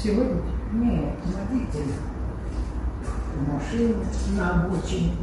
[0.00, 0.42] Сегодня?
[0.74, 1.92] Нет, водитель
[3.34, 3.94] в машине
[4.36, 5.16] на обочине.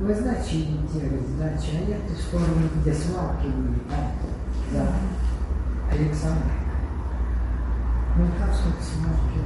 [0.00, 4.10] Вы знаете, делать сдачи, а я в сторону, где свалки были, там,
[4.72, 4.86] да.
[5.88, 6.50] Александр.
[8.18, 9.38] Ну, как сколько свалки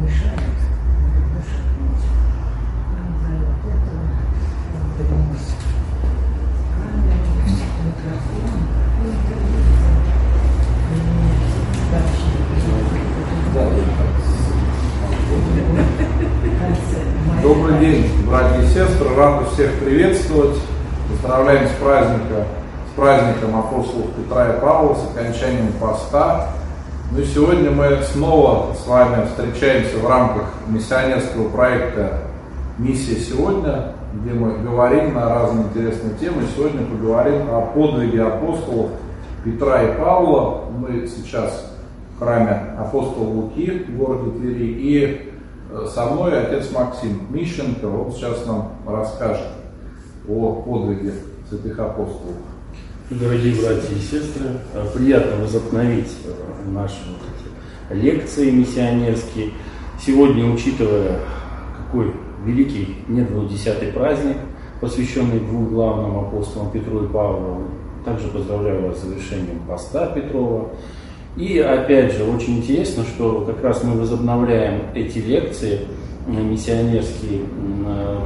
[0.00, 0.40] мешают.
[1.78, 2.32] Он
[4.72, 5.54] он принес
[6.78, 7.26] камеру,
[7.84, 8.60] микрофон,
[9.04, 9.51] интервью.
[17.40, 19.14] Добрый день, братья и сестры.
[19.14, 20.58] Рад всех приветствовать.
[21.08, 22.44] Поздравляем с праздником,
[22.90, 26.48] с праздником апостолов Петра и Павла, с окончанием поста.
[27.12, 32.22] Ну и сегодня мы снова с вами встречаемся в рамках миссионерского проекта
[32.76, 36.42] «Миссия сегодня», где мы говорим на разные интересные темы.
[36.56, 38.90] Сегодня поговорим о подвиге апостолов
[39.44, 40.64] Петра и Павла.
[40.76, 41.72] Мы сейчас
[42.16, 44.66] в храме апостола Луки в городе Твери.
[44.66, 45.31] И
[45.86, 47.88] со мной отец Максим Мищенко.
[47.88, 49.48] Вот сейчас нам расскажет
[50.28, 51.14] о подвиге
[51.48, 52.36] святых апостолов.
[53.10, 56.96] Дорогие братья и сестры, э, приятно возобновить э, наши
[57.90, 59.50] лекции миссионерские.
[60.00, 61.20] Сегодня, учитывая,
[61.76, 62.14] какой
[62.44, 64.36] великий недавно десятый праздник,
[64.80, 67.64] посвященный двум главным апостолам Петру и Павлу,
[68.04, 70.70] также поздравляю вас с завершением поста Петрова.
[71.36, 75.80] И опять же, очень интересно, что как раз мы возобновляем эти лекции
[76.26, 77.40] миссионерские,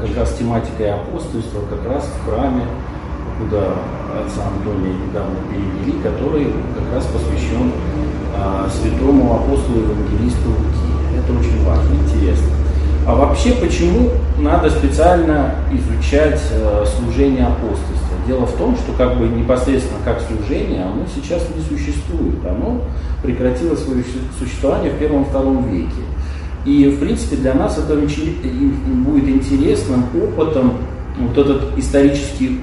[0.00, 2.64] как раз тематикой апостольства, как раз в храме,
[3.38, 3.74] куда
[4.24, 7.72] отца Антония недавно перевели, который как раз посвящен
[8.34, 10.96] а, святому апостолу евангелисту Луки.
[11.16, 12.48] Это очень важно, интересно.
[13.06, 18.05] А вообще, почему надо специально изучать э, служение апостольства?
[18.26, 22.44] Дело в том, что как бы непосредственно как служение, оно сейчас не существует.
[22.44, 22.82] Оно
[23.22, 24.04] прекратило свое
[24.38, 26.02] существование в первом-втором веке.
[26.64, 30.74] И, в принципе, для нас это будет интересным опытом,
[31.18, 32.60] вот этот исторический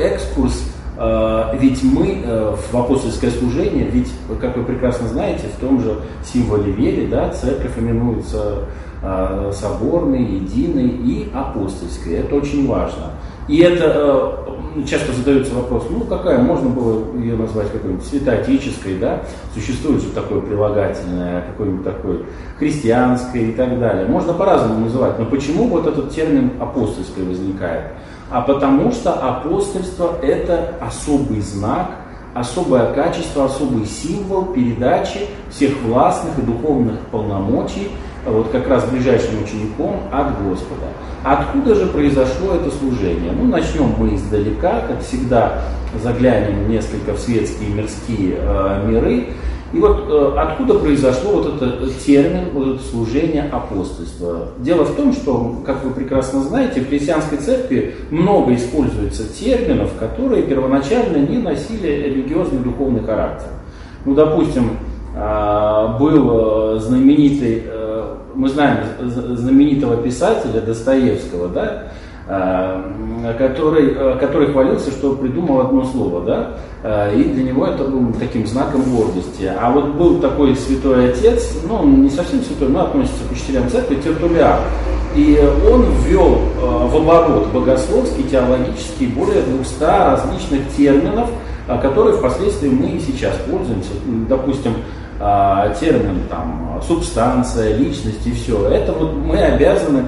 [0.00, 0.64] экскурс,
[0.98, 5.96] э, ведь мы э, в апостольское служение, ведь, как вы прекрасно знаете, в том же
[6.24, 8.64] символе веры, да, церковь именуется
[9.02, 12.14] Э, соборной, единой и апостольской.
[12.14, 13.12] Это очень важно.
[13.46, 14.44] И это
[14.84, 19.22] часто задается вопрос, ну какая, можно было ее назвать какой-нибудь святоотеческой, да,
[19.54, 22.26] существует же такое прилагательное, какой-нибудь такой
[22.58, 24.06] христианской и так далее.
[24.06, 27.92] Можно по-разному называть, но почему вот этот термин апостольской возникает?
[28.30, 31.92] А потому что апостольство это особый знак,
[32.34, 37.88] особое качество, особый символ передачи всех властных и духовных полномочий
[38.26, 40.86] вот как раз ближайшим учеником от Господа.
[41.26, 43.32] Откуда же произошло это служение?
[43.32, 45.60] Ну, начнем мы издалека, как всегда,
[46.00, 49.30] заглянем несколько в светские мирские э, миры.
[49.72, 54.50] И вот э, откуда произошло вот этот термин, вот это служение апостольства?
[54.58, 60.44] Дело в том, что, как вы прекрасно знаете, в христианской церкви много используется терминов, которые
[60.44, 63.48] первоначально не носили религиозный духовный характер.
[64.04, 64.78] Ну, допустим,
[65.98, 67.86] был э, знаменитый э,
[68.36, 71.84] мы знаем знаменитого писателя Достоевского, да,
[72.28, 76.50] э, который, э, который хвалился, что придумал одно слово, да,
[76.82, 79.50] э, и для него это был таким знаком гордости.
[79.58, 83.68] А вот был такой святой отец, ну, он не совсем святой, но относится к учителям
[83.70, 84.60] церкви, Тертулиан.
[85.14, 85.40] И
[85.72, 91.30] он ввел в оборот богословский, теологический более 200 различных терминов,
[91.80, 93.92] которые впоследствии мы и сейчас пользуемся.
[94.28, 94.74] Допустим,
[95.20, 98.68] а, термин там субстанция, личность и все.
[98.68, 100.04] Это вот мы обязаны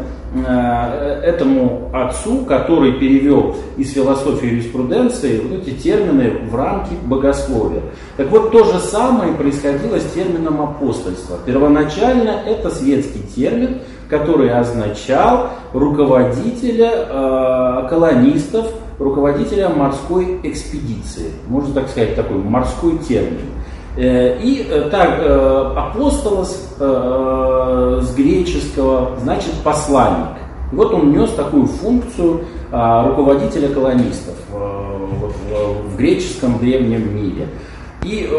[0.47, 7.83] а, этому отцу, который перевел из философии юриспруденции вот эти термины в рамки богословия.
[8.19, 11.39] Так вот, то же самое происходило с термином апостольства.
[11.47, 13.79] Первоначально это светский термин,
[14.11, 18.67] который означал руководителя э, колонистов,
[18.99, 21.31] руководителя морской экспедиции.
[21.47, 23.41] Можно так сказать, такой морской термин.
[23.99, 30.37] Э, и э, так, э, апостолос с греческого значит посланник.
[30.71, 37.49] Вот он нес такую функцию руководителя колонистов в греческом древнем мире.
[38.05, 38.31] И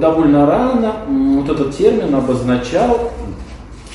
[0.00, 3.10] довольно рано вот этот термин обозначал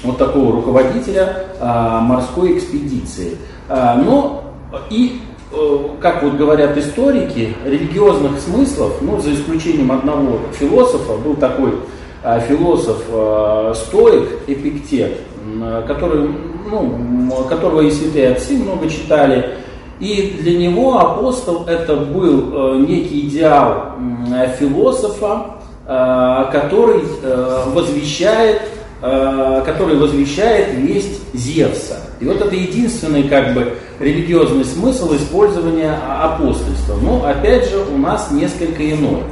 [0.03, 3.37] вот такого руководителя морской экспедиции.
[3.69, 4.43] Но
[4.89, 5.21] и
[6.01, 11.73] как вот говорят историки, религиозных смыслов, ну, за исключением одного философа, был такой
[12.23, 15.19] а, философ а, стоик Эпиктет,
[15.87, 16.29] который,
[16.69, 19.55] ну, которого и святые отцы много читали,
[19.99, 23.93] и для него апостол это был некий идеал
[24.59, 27.03] философа, который
[27.73, 28.61] возвещает
[29.03, 31.99] э, который возвещает весть Зевса.
[32.21, 33.73] И вот это единственный как бы
[34.03, 36.95] религиозный смысл использования апостольства.
[37.01, 39.23] Но опять же у нас несколько иной.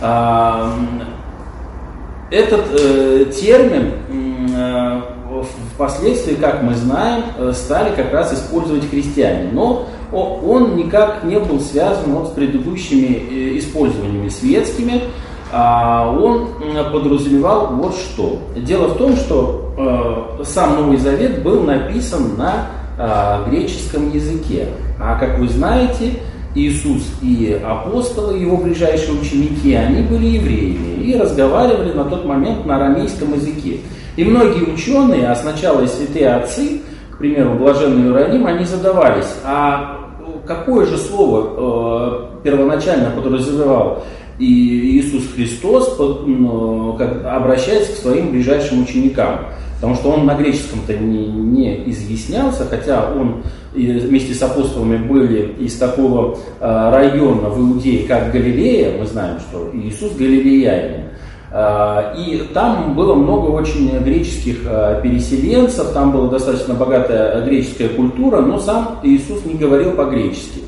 [0.00, 0.72] А,
[2.30, 3.92] этот э, термин
[4.52, 5.00] э,
[5.74, 9.50] впоследствии, как мы знаем, э, стали как раз использовать христиане.
[9.52, 15.02] Но он никак не был связан вот с предыдущими использованиями светскими.
[15.52, 16.48] А он
[16.92, 18.38] подразумевал вот что.
[18.56, 22.66] Дело в том, что сам Новый Завет был написан на
[23.48, 24.68] греческом языке.
[24.98, 26.12] А как вы знаете,
[26.54, 32.76] Иисус и апостолы, его ближайшие ученики, они были евреями и разговаривали на тот момент на
[32.76, 33.78] арамейском языке.
[34.16, 39.98] И многие ученые, а сначала и святые отцы, к примеру, блаженный Иероним, они задавались, а
[40.46, 44.02] какое же слово э, первоначально подразумевал
[44.38, 45.96] и Иисус Христос,
[46.98, 49.46] как, обращаясь к своим ближайшим ученикам?
[49.76, 53.42] Потому что он на греческом-то не, не изъяснялся, хотя он
[53.74, 59.70] вместе с апостолами были из такого а, района в Иудее, как Галилея, мы знаем, что
[59.74, 61.04] Иисус галилеянин.
[61.52, 68.40] А, и там было много очень греческих а, переселенцев, там была достаточно богатая греческая культура,
[68.40, 70.60] но сам Иисус не говорил по-гречески.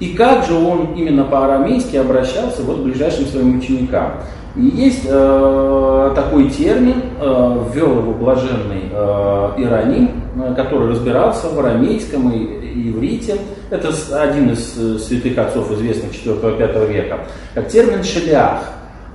[0.00, 4.14] И как же он именно по-арамейски обращался вот к ближайшим своим ученикам?
[4.54, 11.58] И есть э, такой термин, э, ввел его блаженный э, Ироним, э, который разбирался в
[11.58, 13.36] арамейском и, иврите.
[13.70, 13.88] Это
[14.20, 17.18] один из э, святых отцов, известных 4-5 века,
[17.54, 18.62] как термин шелях.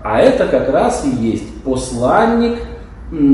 [0.03, 2.59] А это как раз и есть посланник,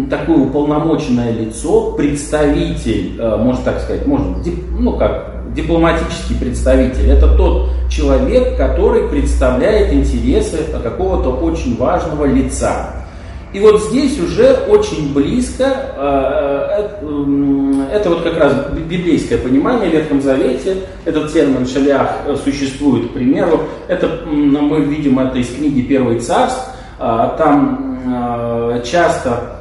[0.10, 4.38] такое уполномоченное лицо, представитель, э, можно так сказать, можно,
[4.78, 7.10] ну как, дипломатический представитель.
[7.10, 12.99] Это тот человек, который представляет интересы какого-то очень важного лица.
[13.52, 19.94] И вот здесь уже очень близко, э, э, это вот как раз библейское понимание в
[19.94, 22.12] Ветхом Завете, этот термин шалях
[22.44, 26.70] существует, к примеру, это мы видим это из книги Первый царств,
[27.00, 29.56] там часто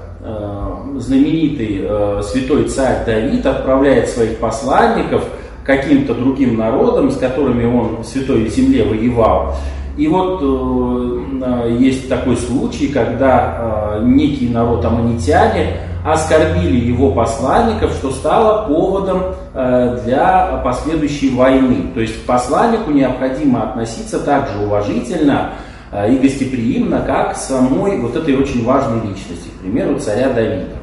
[0.97, 1.89] знаменитый
[2.23, 5.25] святой царь Давид отправляет своих посланников
[5.65, 9.55] каким-то другим народам, с которыми он в Святой Земле воевал.
[9.99, 15.73] И вот э, есть такой случай, когда э, некий народ аммонитяне
[16.05, 21.91] оскорбили его посланников, что стало поводом э, для последующей войны.
[21.95, 25.55] То есть к посланнику необходимо относиться также уважительно
[25.91, 30.77] э, и гостеприимно, как к самой вот этой очень важной личности, к примеру, царя Давида.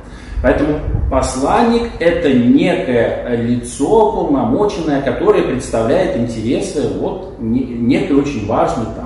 [0.44, 0.80] Поэтому
[1.10, 9.05] посланник– это некое лицо полномоченное, которое представляет интересы вот некой очень важной там,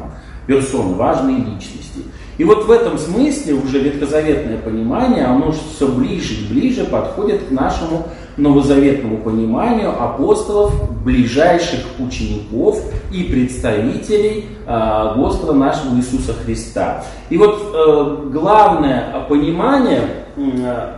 [0.50, 2.01] персоны, важной личности.
[2.40, 7.51] И вот в этом смысле уже ветхозаветное понимание, оно все ближе и ближе подходит к
[7.51, 8.07] нашему
[8.38, 10.74] новозаветному пониманию апостолов,
[11.04, 12.81] ближайших учеников
[13.12, 17.04] и представителей э, Господа нашего Иисуса Христа.
[17.30, 20.04] И вот э, главное понимание
[20.38, 20.94] э,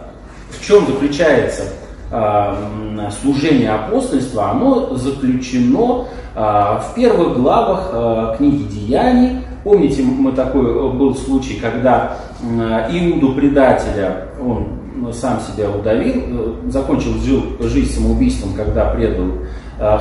[0.51, 1.63] в чем заключается
[2.12, 4.51] э, служение апостольства?
[4.51, 6.06] Оно заключено
[6.36, 9.41] э, в первых главах книги Деяний.
[9.63, 16.24] Помните, мы такой э, был случай, когда э, Иуду предателя, он сам себя удавил,
[16.66, 17.14] э, закончил
[17.59, 19.28] жизнь самоубийством, когда предал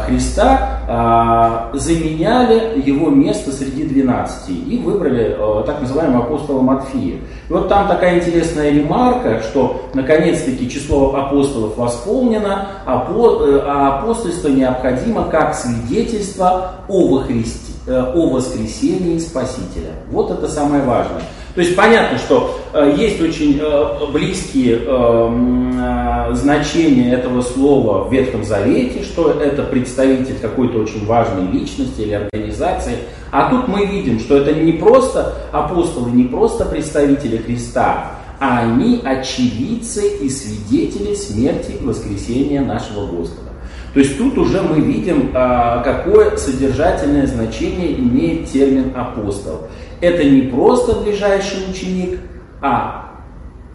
[0.06, 7.16] Христа, э, заменяли его место среди 12 и выбрали так называемого апостола Матфия.
[7.16, 15.54] И вот там такая интересная ремарка, что наконец-таки число апостолов восполнено, а апостольство необходимо как
[15.54, 19.92] свидетельство о, во Христе, о воскресении Спасителя.
[20.10, 21.22] Вот это самое важное.
[21.54, 28.12] То есть понятно, что э, есть очень э, близкие э, э, значения этого слова в
[28.12, 32.98] Ветхом Завете, что это представитель какой-то очень важной личности или организации.
[33.32, 39.00] А тут мы видим, что это не просто апостолы, не просто представители Христа, а они
[39.04, 43.49] очевидцы и свидетели смерти и воскресения нашего Господа.
[43.92, 49.68] То есть тут уже мы видим, а, какое содержательное значение имеет термин апостол
[50.00, 52.20] это не просто ближайший ученик,
[52.60, 53.10] а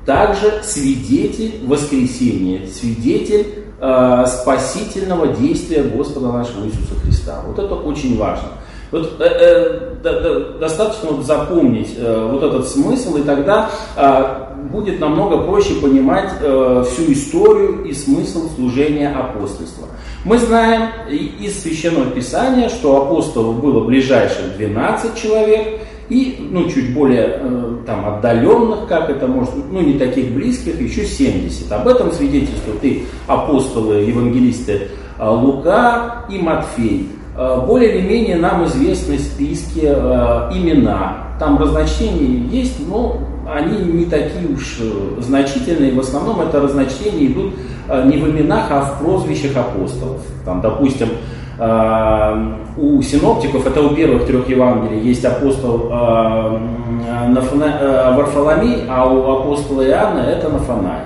[0.06, 7.42] также свидетель воскресения, свидетель э, спасительного действия Господа нашего Иисуса Христа.
[7.46, 8.50] Вот это очень важно.
[8.92, 15.76] Вот э, э, достаточно запомнить э, вот этот смысл, и тогда э, будет намного проще
[15.76, 19.88] понимать э, всю историю и смысл служения апостольства.
[20.24, 27.40] Мы знаем из Священного Писания, что апостолов было ближайших 12 человек, и ну, чуть более
[27.40, 31.72] э, там, отдаленных, как это может, ну не таких близких, еще 70.
[31.72, 37.10] Об этом свидетельствуют и апостолы, евангелисты э, Лука и Матфей.
[37.36, 41.36] Э, более или менее нам известны списки э, имена.
[41.40, 45.94] Там разночтения есть, но они не такие уж э, значительные.
[45.94, 47.54] В основном это разночтения идут
[47.88, 50.22] э, не в именах, а в прозвищах апостолов.
[50.44, 51.10] Там, допустим,
[51.60, 55.90] э, у синоптиков, это у первых трех Евангелий, есть апостол
[58.18, 61.02] Варфоломей, а у апостола Иоанна это Нафанай.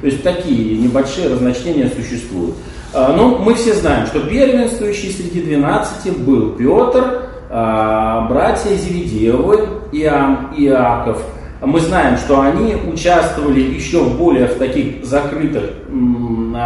[0.00, 2.54] То есть такие небольшие разночтения существуют.
[2.94, 11.22] Но мы все знаем, что первенствующий среди двенадцати был Петр, братья Зеведеевы, Иоанн, Иаков–
[11.66, 15.64] мы знаем, что они участвовали еще более в таких закрытых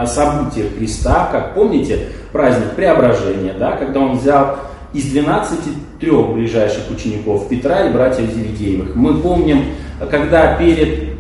[0.07, 4.59] событиях Христа, как помните, праздник Преображения, да, когда он взял
[4.93, 5.59] из 12
[6.01, 8.95] трех ближайших учеников Петра и братьев Зеведеевых.
[8.95, 9.65] Мы помним,
[10.11, 11.15] когда перед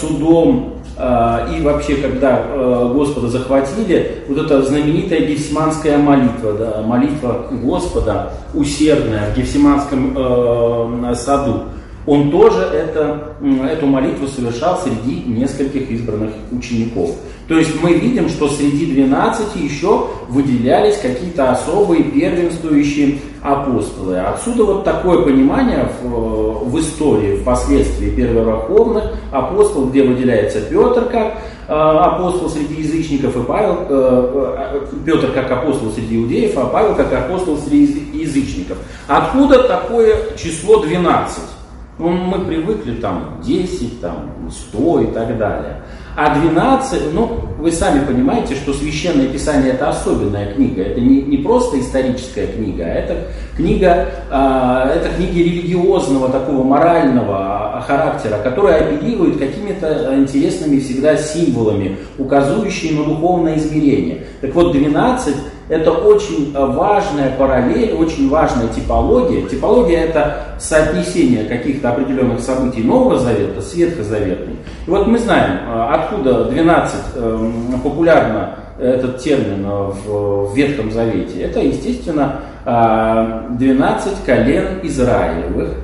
[0.00, 7.46] судом а, и вообще, когда а, Господа захватили, вот эта знаменитая гефсиманская молитва, да, молитва
[7.52, 11.64] Господа усердная в Гефсиманском э, саду,
[12.08, 13.34] он тоже это,
[13.70, 17.10] эту молитву совершал среди нескольких избранных учеников.
[17.48, 24.20] То есть мы видим, что среди 12 еще выделялись какие-то особые первенствующие апостолы.
[24.20, 31.38] Отсюда вот такое понимание в, в истории впоследствии первоверховных апостолов, где выделяется Петр как
[31.68, 36.94] э, апостол среди язычников, и Павел, э, э, Петр как апостол среди иудеев, а Павел
[36.94, 38.78] как апостол среди язычников.
[39.06, 41.57] Откуда такое число 12?
[41.98, 45.82] Ну, мы привыкли там 10, там 100 и так далее.
[46.16, 50.82] А 12, ну, вы сами понимаете, что Священное Писание это особенная книга.
[50.82, 53.16] Это не, не просто историческая книга, а это
[53.56, 62.98] книга, э, это книги религиозного, такого морального характера, которая оперирует какими-то интересными всегда символами, указывающими
[62.98, 64.24] на духовное измерение.
[64.40, 65.34] Так вот, 12
[65.68, 69.46] это очень важная параллель, очень важная типология.
[69.46, 74.56] Типология это соотнесение каких-то определенных событий Нового Завета с Ветхозаветной.
[74.86, 79.66] И вот мы знаем, а, откуда 12 эм, популярно этот термин
[80.06, 81.42] в Ветхом Завете.
[81.42, 85.74] Это, естественно, 12 а, колен Израилевых.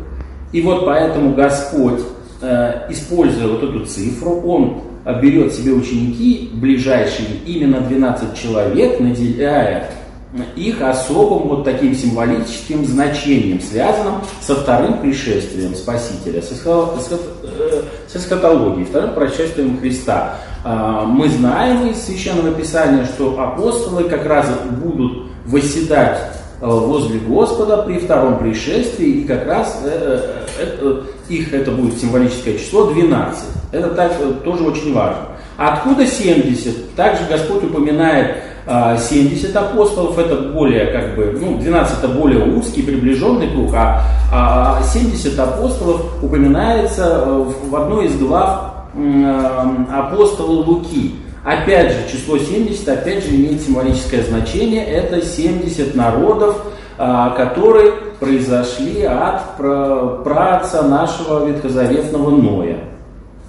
[0.53, 2.01] И вот поэтому Господь,
[2.41, 4.83] э, используя вот эту цифру, Он
[5.13, 9.91] берет себе ученики ближайшие, именно 12 человек, наделяя
[10.57, 19.79] их особым вот таким символическим значением, связанным со вторым пришествием Спасителя, с, эсхатологией, вторым пришествием
[19.79, 20.37] Христа.
[20.65, 24.49] А, мы знаем из Священного Писания, что апостолы как раз
[24.83, 26.19] будут восседать
[26.61, 32.59] э, возле Господа при втором пришествии, и как раз э, э, их это будет символическое
[32.59, 33.45] число 12.
[33.73, 34.13] Это так,
[34.45, 35.29] тоже очень важно.
[35.57, 36.95] Откуда 70?
[36.95, 42.83] Также Господь упоминает 70 а, апостолов, это более, как бы, ну, 12 это более узкий,
[42.83, 51.17] приближенный круг, а 70 а апостолов упоминается э, в одной из глав э, апостола Луки.
[51.45, 54.83] Опять же, число 70, опять же, имеет символическое значение.
[54.83, 56.57] Это 70 народов,
[56.97, 62.79] а, которые произошли от праотца нашего ветхозаветного Ноя.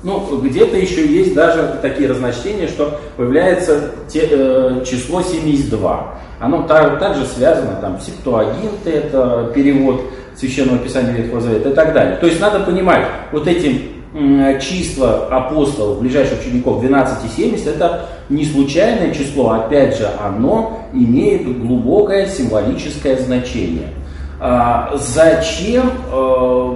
[0.04, 6.14] Ну, где-то еще есть даже такие разночтения, что появляется те, э, число 72.
[6.40, 10.02] Оно так, также связано, там, септуагинты, это перевод
[10.38, 12.18] Священного Писания Ветхого Завета и так далее.
[12.18, 13.96] То есть надо понимать, вот эти
[14.62, 21.60] числа апостолов, ближайших учеников 12 и 70, это не случайное число, опять же, оно имеет
[21.60, 23.90] глубокое символическое значение.
[24.40, 26.76] А, зачем э,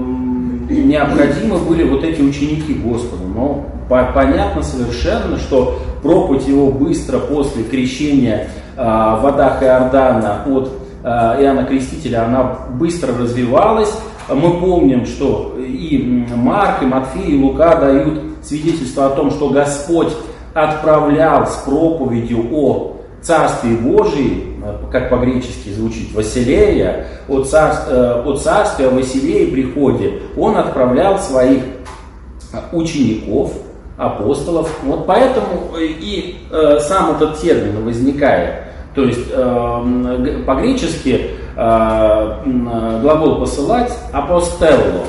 [0.69, 3.23] необходимы были вот эти ученики Господа.
[3.23, 8.47] Но понятно совершенно, что проповедь его быстро после крещения
[8.77, 10.71] э, в водах Иордана от
[11.03, 13.93] э, Иоанна Крестителя, она быстро развивалась.
[14.29, 20.13] Мы помним, что и Марк, и Матфей, и Лука дают свидетельство о том, что Господь
[20.53, 22.88] отправлял с проповедью о
[23.21, 24.55] Царстве Божии,
[24.91, 31.63] как по-гречески звучит, Василея, о, царстве, э, о царстве, о Василее приходе, он отправлял своих
[32.71, 33.53] учеников,
[33.99, 34.73] апостолов.
[34.83, 38.63] Вот поэтому и э, сам этот термин возникает.
[38.95, 45.03] То есть э, по-гречески э, глагол посылать апостелло.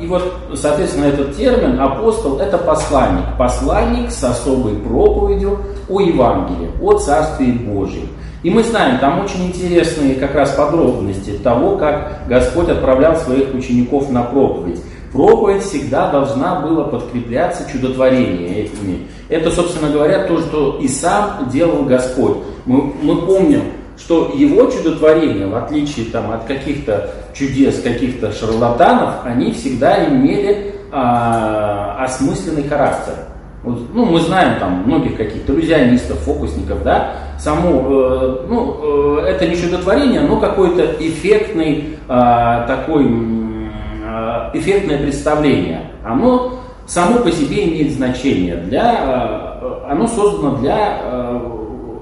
[0.00, 0.24] И вот,
[0.54, 3.36] соответственно, этот термин апостол– это посланник.
[3.38, 5.60] Посланник с особой проповедью
[5.90, 8.08] о Евангелии, о Царстве Божьем.
[8.42, 14.10] И мы знаем, там очень интересные как раз подробности того, как Господь отправлял своих учеников
[14.10, 14.80] на проповедь.
[15.12, 19.08] Проповедь всегда должна была подкрепляться чудотворениями.
[19.28, 22.38] Это, собственно говоря, то, что и сам делал Господь.
[22.64, 23.62] Мы, мы помним,
[23.98, 32.02] что его чудотворения, в отличие там, от каких-то чудес, каких-то шарлатанов, они всегда имели а,
[32.04, 33.14] осмысленный характер.
[33.62, 39.46] Вот, ну, мы знаем там многих каких-то иллюзионистов, фокусников, да, само, э, ну, э, это
[39.46, 45.90] не чудотворение, но какой-то эффектный э, такой, э, эффектное представление.
[46.02, 51.40] Оно само по себе имеет значение, для, э, оно создано для э,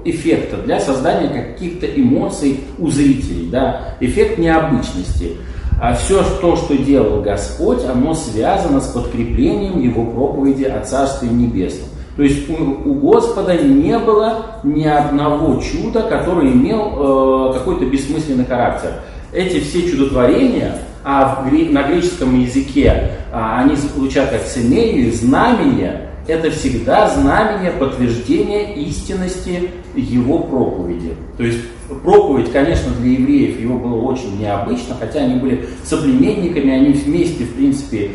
[0.04, 5.36] эффекта, для создания каких-то эмоций у зрителей, да, эффект необычности.
[5.80, 11.88] А все то, что делал Господь, оно связано с подкреплением Его проповеди о Царстве Небесном.
[12.16, 18.94] То есть у, Господа не было ни одного чуда, который имел э, какой-то бессмысленный характер.
[19.32, 26.50] Эти все чудотворения, а в, на греческом языке а, они звучат как семею, знамения, это
[26.50, 31.14] всегда знамение подтверждения истинности его проповеди.
[31.38, 31.60] То есть
[32.04, 37.54] проповедь, конечно, для евреев его было очень необычно, хотя они были соплеменниками, они вместе, в
[37.54, 38.10] принципе,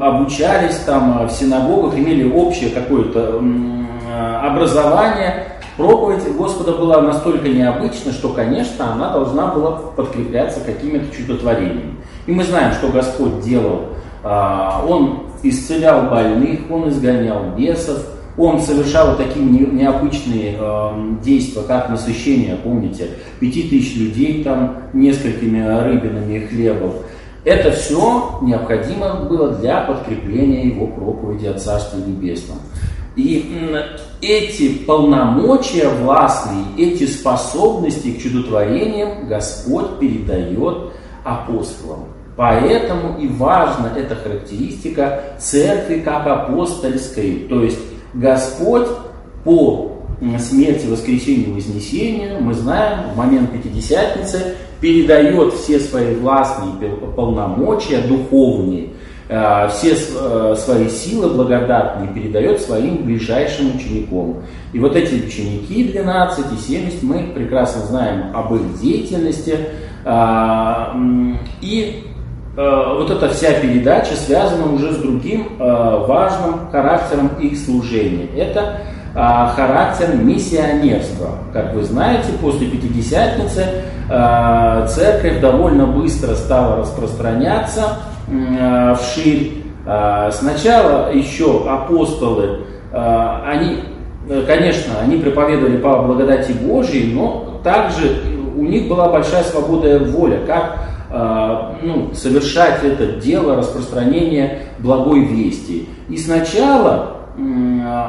[0.00, 3.42] обучались там в синагогах, имели общее какое-то
[4.42, 5.44] образование.
[5.76, 11.94] Проповедь Господа была настолько необычна, что, конечно, она должна была подкрепляться какими-то чудотворениями.
[12.26, 13.90] И мы знаем, что Господь делал.
[14.22, 18.04] А, он исцелял больных, он изгонял бесов,
[18.38, 23.08] он совершал такие необычные э, действия, как насыщение, помните,
[23.40, 26.94] пяти тысяч людей там несколькими рыбинами и хлебов.
[27.44, 32.58] Это все необходимо было для подкрепления его проповеди о Царстве Небесном.
[33.16, 33.52] И
[34.22, 40.92] эти полномочия властные, эти способности к чудотворениям Господь передает
[41.24, 42.04] апостолам.
[42.38, 47.48] Поэтому и важна эта характеристика церкви как апостольской.
[47.48, 47.80] То есть
[48.14, 48.86] Господь
[49.42, 50.04] по
[50.38, 58.90] смерти, воскресению, вознесению, мы знаем, в момент Пятидесятницы передает все свои властные полномочия духовные,
[59.28, 64.44] э, все э, свои силы благодатные передает своим ближайшим ученикам.
[64.72, 69.58] И вот эти ученики 12 и 70, мы прекрасно знаем об их деятельности.
[70.04, 70.92] Э,
[71.60, 72.04] и
[72.58, 78.26] вот эта вся передача связана уже с другим э, важным характером их служения.
[78.36, 78.80] Это
[79.14, 79.18] э,
[79.54, 81.38] характер миссионерства.
[81.52, 83.64] Как вы знаете, после Пятидесятницы
[84.88, 87.98] церковь довольно быстро стала распространяться
[88.98, 89.64] вширь.
[90.30, 93.80] Сначала еще апостолы, они,
[94.46, 98.16] конечно, они проповедовали по благодати Божьей, но также
[98.56, 105.88] у них была большая свобода воля, как Э, ну, совершать это дело распространения благой вести.
[106.08, 107.18] И сначала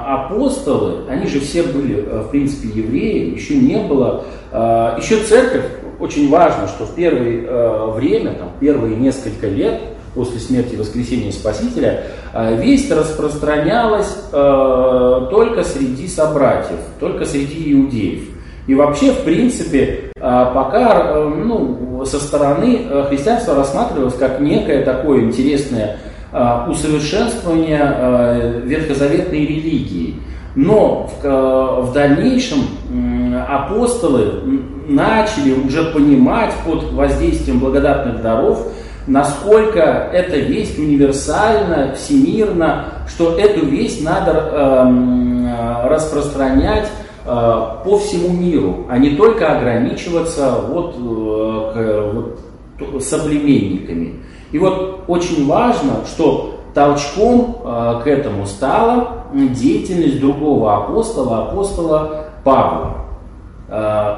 [0.07, 5.65] апостолы, они же все были, э, в принципе, евреи, еще не было, э, еще церковь,
[5.99, 9.81] очень важно, что в первое время, там, первые несколько лет
[10.15, 18.29] после смерти и воскресения Спасителя, весть распространялась только среди собратьев, только среди иудеев.
[18.69, 25.97] И вообще, в принципе, пока ну, со стороны э, христианства рассматривалось как некое такое интересное
[26.31, 30.17] э, усовершенствование э, ветхозаветной религии.
[30.53, 32.59] Но в, в дальнейшем
[33.47, 38.67] апостолы начали уже понимать под воздействием благодатных даров,
[39.07, 47.08] насколько эта весть универсальна, всемирна, что эту весть надо э, распространять Э,
[47.83, 52.11] по всему миру, а не только ограничиваться вот, э,
[52.81, 54.15] вот соплеменниками.
[54.51, 62.95] И вот очень важно, что толчком э, к этому стала деятельность другого апостола, апостола Павла,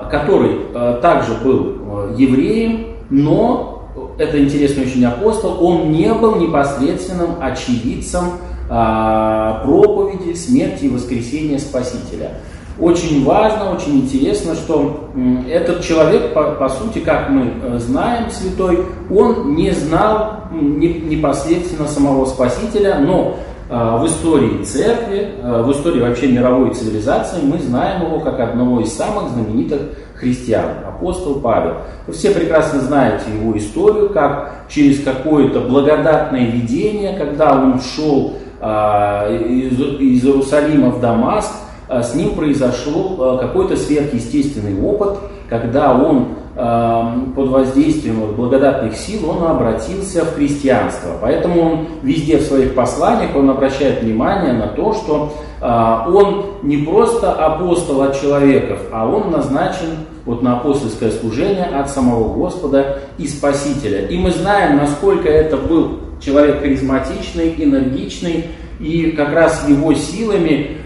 [0.09, 0.59] который
[1.01, 8.23] также был евреем, но, это интересный очень апостол, он не был непосредственным очевидцем
[8.69, 12.37] проповеди смерти и воскресения Спасителя
[12.79, 15.09] очень важно, очень интересно, что
[15.49, 22.25] этот человек, по, по сути, как мы э, знаем, святой, он не знал непосредственно самого
[22.25, 23.37] Спасителя, но
[23.69, 28.81] э, в истории церкви, э, в истории вообще мировой цивилизации мы знаем его как одного
[28.81, 29.81] из самых знаменитых
[30.15, 31.77] христиан, апостол Павел.
[32.07, 39.27] Вы все прекрасно знаете его историю, как через какое-то благодатное видение, когда он шел а,
[39.35, 41.51] из, Иерусалима в Дамаск,
[41.99, 45.17] с ним произошел а, какой-то сверхъестественный опыт,
[45.49, 51.11] когда он под воздействием благодатных сил он обратился в христианство.
[51.21, 57.31] Поэтому он везде в своих посланиях он обращает внимание на то, что он не просто
[57.31, 59.87] апостол от человеков, а он назначен
[60.25, 64.07] вот на апостольское служение от самого Господа и Спасителя.
[64.07, 68.45] И мы знаем, насколько это был человек харизматичный, энергичный,
[68.79, 70.77] и как раз его силами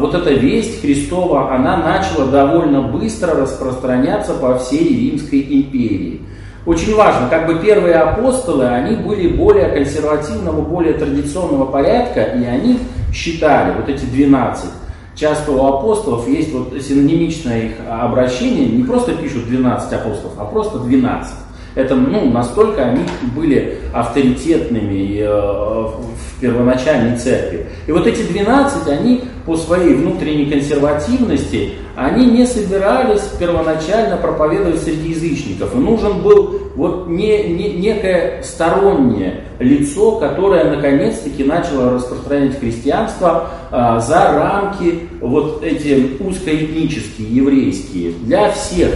[0.00, 6.20] вот эта весть Христова, она начала довольно быстро распространяться по всей Римской империи.
[6.66, 12.78] Очень важно, как бы первые апостолы, они были более консервативного, более традиционного порядка, и они
[13.12, 14.70] считали, вот эти 12,
[15.14, 20.78] часто у апостолов есть вот синонимичное их обращение, не просто пишут 12 апостолов, а просто
[20.78, 21.34] 12.
[21.74, 23.02] Это, ну, настолько они
[23.34, 27.66] были авторитетными э, в первоначальной церкви.
[27.86, 35.10] И вот эти 12, они по своей внутренней консервативности, они не собирались первоначально проповедовать среди
[35.10, 35.74] язычников.
[35.74, 44.00] И нужен был вот не, не, некое стороннее лицо, которое наконец-таки начало распространять христианство а,
[44.00, 48.90] за рамки вот эти узкоэтнические, еврейские, для всех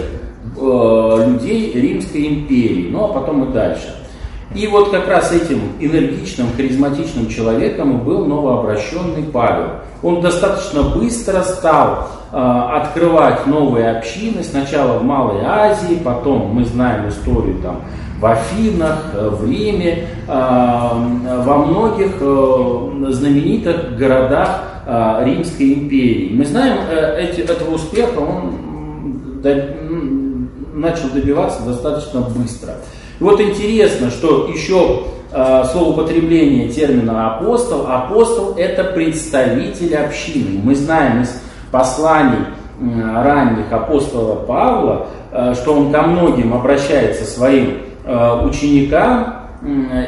[0.57, 3.95] людей Римской империи, ну а потом и дальше.
[4.55, 9.81] И вот как раз этим энергичным, харизматичным человеком был новообращенный Павел.
[10.03, 17.09] Он достаточно быстро стал э, открывать новые общины, сначала в Малой Азии, потом мы знаем
[17.09, 17.83] историю там
[18.21, 26.35] в Афинах, э, в Риме, э, во многих э, знаменитых городах э, Римской империи.
[26.35, 28.55] Мы знаем э, эти, этого успеха, он
[30.79, 32.75] начал добиваться достаточно быстро.
[33.21, 37.87] И вот интересно, что еще э, слово употребление термина апостол.
[37.87, 40.61] Апостол это представитель общины.
[40.63, 42.47] Мы знаем из посланий
[42.81, 49.35] ранних апостола Павла, э, что он ко многим обращается своим э, ученикам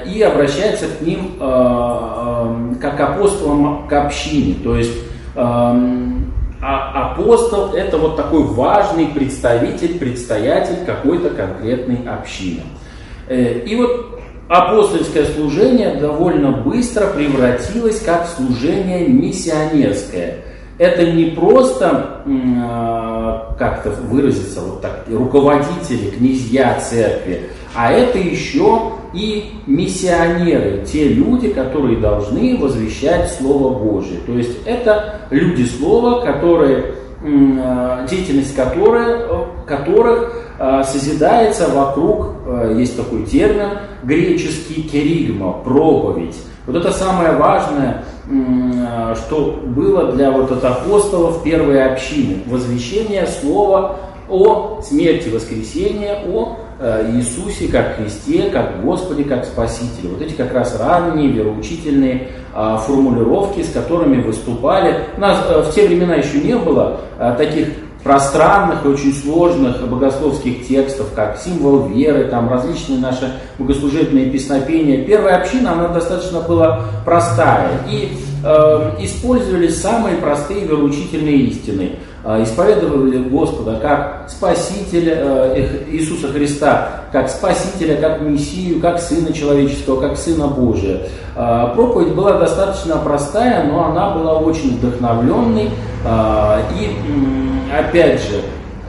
[0.07, 1.33] и обращается к ним
[2.81, 4.55] как апостолам к общине.
[4.63, 4.97] То есть
[6.63, 12.63] а апостол это вот такой важный представитель, предстоятель какой-то конкретной общины.
[13.29, 20.39] Э, и вот апостольское служение довольно быстро превратилось как служение миссионерское.
[20.77, 29.53] Это не просто, а, как-то выразиться, вот так, руководители, князья церкви, а это еще и
[29.67, 34.21] миссионеры, те люди, которые должны возвещать Слово Божие.
[34.27, 39.19] То есть это люди Слова, которые, э, деятельность которой,
[39.67, 43.71] которых э, созидается вокруг, э, есть такой термин,
[44.03, 46.37] греческий керигма, проповедь.
[46.67, 48.05] Вот это самое важное,
[49.17, 53.97] что было для вот от апостолов первой общины, возвещение слова
[54.29, 56.70] о смерти воскресения, о Э,
[57.15, 60.09] Иисусе как Христе, как Господе, как Спасителе.
[60.09, 65.05] Вот эти как раз ранние вероучительные а, формулировки, с которыми выступали.
[65.17, 67.69] У нас э, в те времена еще не было а, таких
[68.03, 75.05] пространных и очень сложных богословских текстов, как символ веры, там различные наши богослужебные песнопения.
[75.05, 77.71] Первая община, она достаточно была простая.
[77.91, 78.13] И
[78.43, 81.97] э, использовались самые простые вероучительные истины.
[82.23, 90.03] Э, исповедовали Господа как Спасителя э, Иисуса Христа, как Спасителя, как Мессию, как Сына Человеческого,
[90.03, 91.01] как Сына Божия.
[91.35, 95.71] Э, проповедь была достаточно простая, но она была очень вдохновленной.
[96.79, 96.97] И,
[97.71, 98.41] опять же,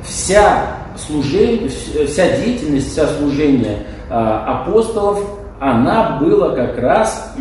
[0.02, 5.20] вся служение, вся деятельность, вся служение апостолов,
[5.60, 7.34] она была как раз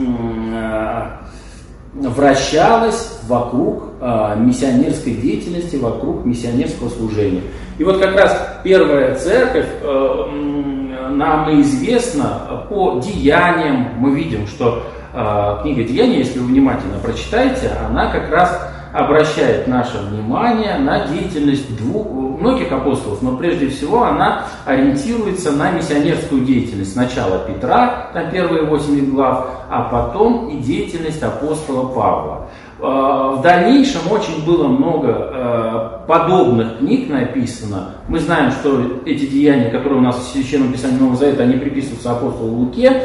[1.95, 7.43] вращалась вокруг э, миссионерской деятельности, вокруг миссионерского служения.
[7.79, 13.89] И вот как раз первая церковь э, нам известна по деяниям.
[13.99, 14.83] Мы видим, что
[15.15, 21.77] э, книга Деяний, если вы внимательно прочитаете, она как раз обращает наше внимание на деятельность
[21.77, 22.07] двух,
[22.41, 26.93] многих апостолов, но прежде всего она ориентируется на миссионерскую деятельность.
[26.93, 32.49] Сначала Петра, на первые восемь глав, а потом и деятельность апостола Павла.
[32.83, 37.97] Э, в дальнейшем очень было много э, подобных книг написано.
[38.09, 42.13] Мы знаем, что эти деяния, которые у нас в Священном Писании Нового Завета, они приписываются
[42.13, 43.03] апостолу Луке.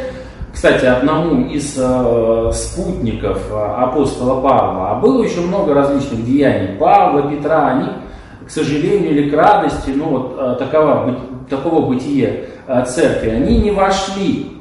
[0.53, 4.91] Кстати, одному из э, спутников апостола Павла.
[4.91, 7.67] А было еще много различных деяний Павла, Петра.
[7.67, 7.89] Они
[8.47, 12.29] к сожалению или к радости, ну вот такова, такого бытия
[12.85, 14.54] церкви, они не вошли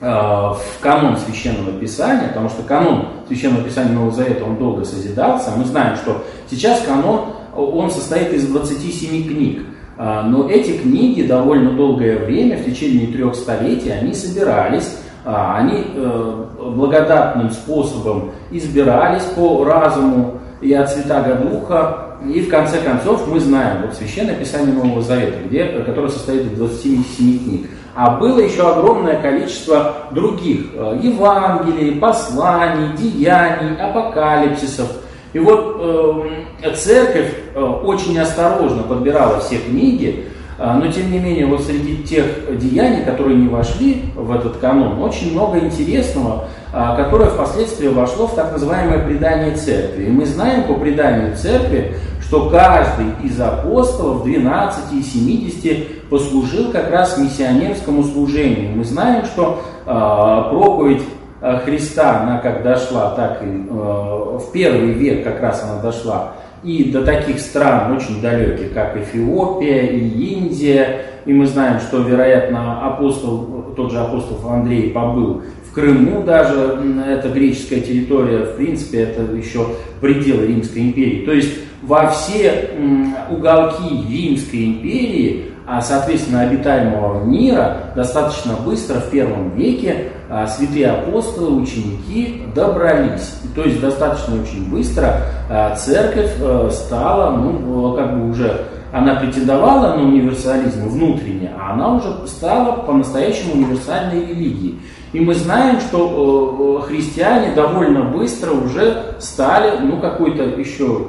[0.00, 5.50] в канон Священного Писания, потому что канон Священного Писания Нового Завета, он долго созидался.
[5.56, 9.62] Мы знаем, что сейчас канон, он состоит из 27 книг.
[10.02, 15.84] А, но эти книги довольно долгое время, в течение трех столетий, они собирались, а, они
[15.94, 23.40] э, благодатным способом избирались по разуму и от Святаго Духа, и в конце концов мы
[23.40, 27.04] знаем вот Священное Писание Нового Завета, где, которое состоит из 27
[27.44, 27.70] книг.
[27.94, 34.88] А было еще огромное количество других э, Евангелий, посланий, деяний, апокалипсисов.
[35.32, 35.76] И вот
[36.62, 40.26] э, церковь очень осторожно подбирала все книги,
[40.58, 45.00] э, но тем не менее вот среди тех деяний, которые не вошли в этот канон,
[45.02, 50.04] очень много интересного, э, которое впоследствии вошло в так называемое предание церкви.
[50.04, 51.96] И мы знаем по преданию церкви,
[52.30, 58.76] что каждый из апостолов 12 и 70 послужил как раз миссионерскому служению.
[58.76, 59.90] Мы знаем, что э,
[60.50, 61.02] проповедь
[61.40, 66.34] Э, Христа, она как дошла, так и э, в первый век как раз она дошла
[66.62, 71.06] и до таких стран очень далеких, как Эфиопия и Индия.
[71.24, 77.28] И мы знаем, что, вероятно, апостол, тот же апостол Андрей побыл в Крыму даже, это
[77.28, 79.66] греческая территория, в принципе, это еще
[80.00, 81.24] пределы Римской империи.
[81.24, 82.70] То есть во все
[83.30, 91.62] уголки Римской империи а, соответственно, обитаемого мира достаточно быстро в первом веке а, святые апостолы,
[91.62, 93.36] ученики добрались.
[93.54, 99.96] То есть достаточно очень быстро а, церковь э, стала, ну, как бы уже она претендовала
[99.96, 104.80] на универсализм внутренне, а она уже стала по-настоящему универсальной религией.
[105.12, 111.08] И мы знаем, что э, христиане довольно быстро уже стали, ну, какой-то еще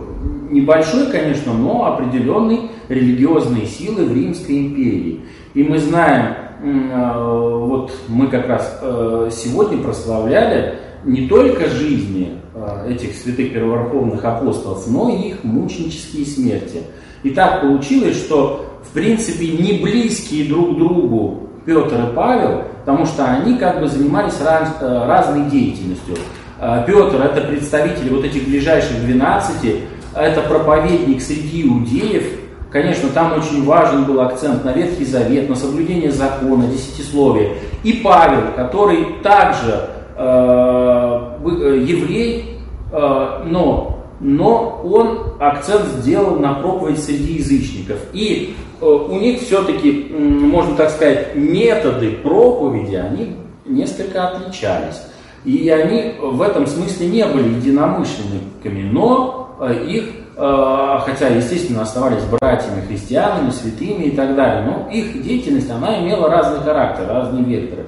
[0.49, 5.21] небольшой, конечно, но определенной религиозной силы в Римской империи.
[5.53, 6.33] И мы знаем,
[6.63, 14.23] э, вот мы как раз э, сегодня прославляли не только жизни э, этих святых первоверховных
[14.25, 16.81] апостолов, но и их мученические смерти.
[17.23, 23.25] И так получилось, что в принципе не близкие друг другу Петр и Павел, потому что
[23.25, 26.15] они как бы занимались раз, разной деятельностью.
[26.85, 29.83] Петр это представитель вот этих ближайших 12
[30.15, 32.39] это проповедник среди иудеев.
[32.71, 37.57] Конечно, там очень важен был акцент на Ветхий Завет, на соблюдение закона, десятисловие.
[37.83, 40.21] И Павел, который также э,
[41.43, 42.59] э, еврей,
[42.91, 47.97] э, но, но он акцент сделал на проповедь среди язычников.
[48.13, 55.01] И э, у них все-таки, можно так сказать, методы проповеди, они несколько отличались.
[55.45, 60.05] И они в этом смысле не были единомышленниками, но Э, их,
[60.37, 66.31] э, хотя, естественно, оставались братьями, христианами, святыми и так далее, но их деятельность, она имела
[66.31, 67.85] разный характер, разные векторы.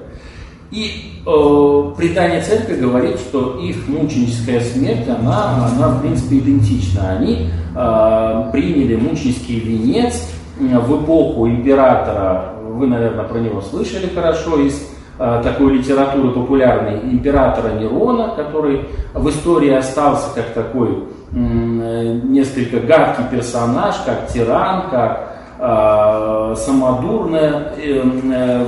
[0.70, 7.16] И э, предание церкви говорит, что их мученическая смерть, она, она в принципе идентична.
[7.18, 14.88] Они э, приняли мученический венец в эпоху императора, вы, наверное, про него слышали хорошо, из
[15.18, 23.96] э, такой литературы популярной, императора Нерона, который в истории остался как такой несколько гадкий персонаж,
[24.06, 28.64] как тиран, как э, самодурная э, э,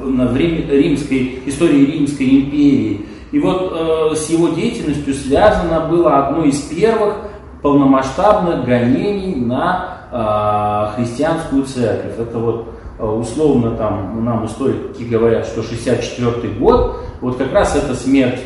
[0.00, 3.06] в рим, римской, истории Римской империи.
[3.30, 7.16] И вот э, с его деятельностью связано было одно из первых
[7.62, 12.18] полномасштабных гонений на э, христианскую церковь.
[12.18, 12.72] Это вот
[13.02, 18.40] Э, условно там нам историки говорят, что 64 год, вот как раз это смерть,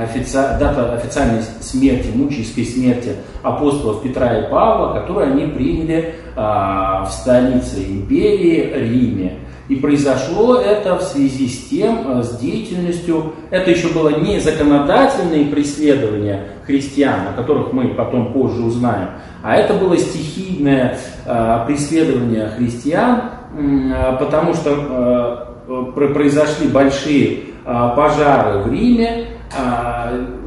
[0.00, 0.32] офици...
[0.32, 7.82] дата официальной смерти, мученической смерти апостолов Петра и Павла, которую они приняли а, в столице
[7.82, 9.38] империи Риме.
[9.70, 15.44] И произошло это в связи с тем, э, с деятельностью, это еще было не законодательные
[15.46, 19.10] преследования христиан, о которых мы потом позже узнаем,
[19.44, 23.22] а это было стихийное э, преследование христиан,
[23.56, 25.54] э, потому что
[25.94, 29.28] произошли большие пожары в Риме,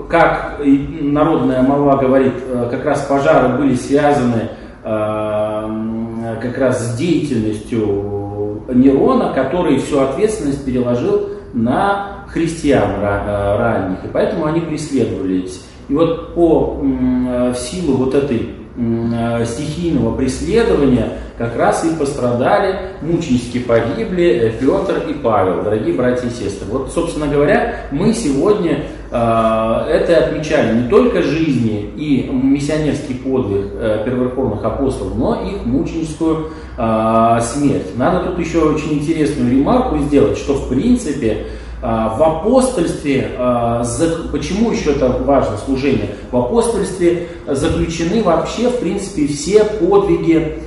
[0.10, 2.34] как народная молва говорит,
[2.70, 4.50] как раз пожары были связаны
[4.84, 8.23] как раз с деятельностью
[8.68, 15.64] Нерона, который всю ответственность переложил на христиан ранних, и поэтому они преследовались.
[15.90, 23.60] И вот по, в силу вот этой э, стихийного преследования как раз и пострадали, мученически
[23.60, 26.68] погибли э, Петр и Павел, дорогие братья и сестры.
[26.70, 28.84] Вот, собственно говоря, мы сегодня э,
[29.16, 36.50] это отмечали не только жизни и миссионерский подвиг э, первоверховных апостолов, но и их мученическую
[36.78, 37.96] э, смерть.
[37.96, 41.46] Надо тут еще очень интересную ремарку сделать, что в принципе
[41.86, 43.84] а, в апостольстве, а,
[44.32, 46.12] почему еще это важно служение?
[46.32, 50.63] В апостольстве заключены вообще, в принципе, все подвиги а,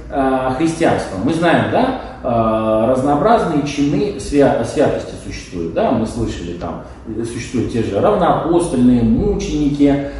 [0.56, 1.18] христианства.
[1.22, 2.00] Мы знаем, да,
[2.88, 6.84] разнообразные чины святости существуют, да, мы слышали там,
[7.24, 10.10] существуют те же равноапостольные, мученики,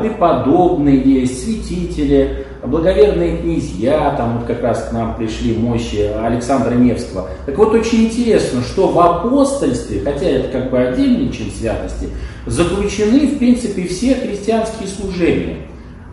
[0.00, 7.28] преподобные есть, святители, благоверные князья, там вот как раз к нам пришли мощи Александра Невского.
[7.46, 12.08] Так вот, очень интересно, что в апостольстве, хотя это как бы отдельный чин святости,
[12.46, 15.65] заключены, в принципе, все христианские служения.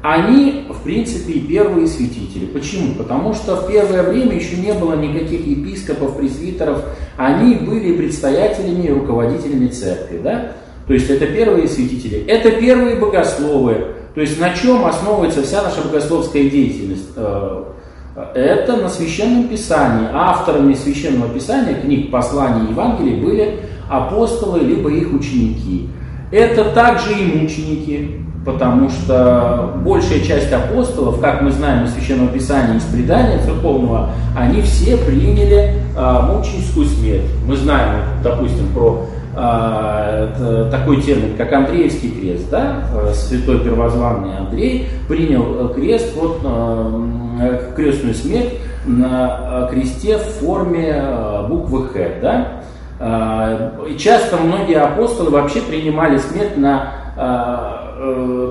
[0.04, 2.46] Они, в принципе, первые святители.
[2.46, 2.94] Почему?
[2.96, 6.84] Потому что в первое время еще не было никаких епископов, пресвитеров.
[7.16, 10.20] Они были предстоятелями и руководителями церкви.
[10.22, 10.52] Да?
[10.88, 12.26] То есть это первые святители.
[12.28, 13.96] Это первые богословы.
[14.14, 17.12] То есть на чем основывается вся наша богословская деятельность?
[17.16, 17.64] Э,
[18.36, 20.10] это на Священном Писании.
[20.12, 25.88] Авторами Священного Писания, книг, посланий, Евангелий были апостолы, либо их ученики.
[26.30, 32.78] Это также и мученики, потому что большая часть апостолов, как мы знаем из Священного Писания,
[32.78, 37.30] из предания церковного, они все приняли а, мученическую смерть.
[37.48, 45.70] Мы знаем, допустим, про а, такой термин, как Андреевский крест, да, святой первозванный Андрей принял
[45.70, 48.54] э, крест, вот э, крестную смерть
[48.86, 52.48] на кресте в форме э, буквы Х, да.
[53.00, 57.83] А, и часто многие апостолы вообще принимали смерть на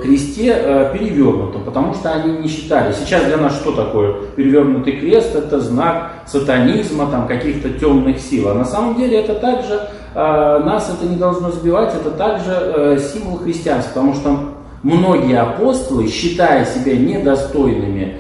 [0.03, 2.93] кресте перевернутом, потому что они не считали.
[2.93, 5.35] Сейчас для нас что такое перевернутый крест?
[5.35, 8.49] Это знак сатанизма, там, каких-то темных сил.
[8.49, 9.81] А на самом деле это также
[10.15, 14.39] а, нас это не должно сбивать, это также э, символ христианства, потому что
[14.83, 18.19] многие апостолы, считая себя недостойными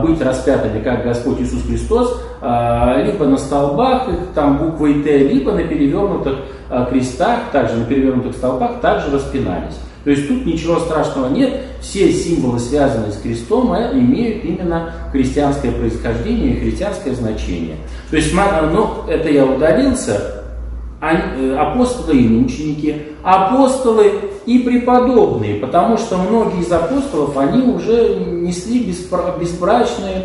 [0.00, 5.64] быть распятыми, как Господь Иисус Христос, либо на столбах, их там буквой Т, либо на
[5.64, 6.36] перевернутых
[6.88, 9.74] крестах, также на перевернутых столбах, также распинались.
[10.06, 15.72] То есть тут ничего страшного нет, все символы, связанные с крестом, э, имеют именно христианское
[15.72, 17.74] происхождение и христианское значение.
[18.08, 20.36] То есть, ну, это я удалился,
[20.98, 24.12] Э, апостолы и мученики, апостолы
[24.46, 30.24] и преподобные, потому что многие из апостолов, они уже несли беспрачную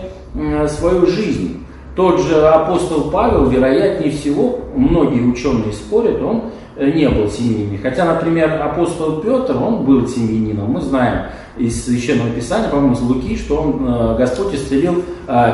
[0.70, 1.66] свою жизнь.
[1.96, 7.80] Тот же апостол Павел, вероятнее всего, многие ученые спорят, он э, не был семьянином.
[7.82, 10.72] Хотя, например, апостол Петр, он был семьянином.
[10.72, 11.24] Мы знаем
[11.58, 15.04] из Священного Писания, по-моему, из Луки, что он, э, Господь исцелил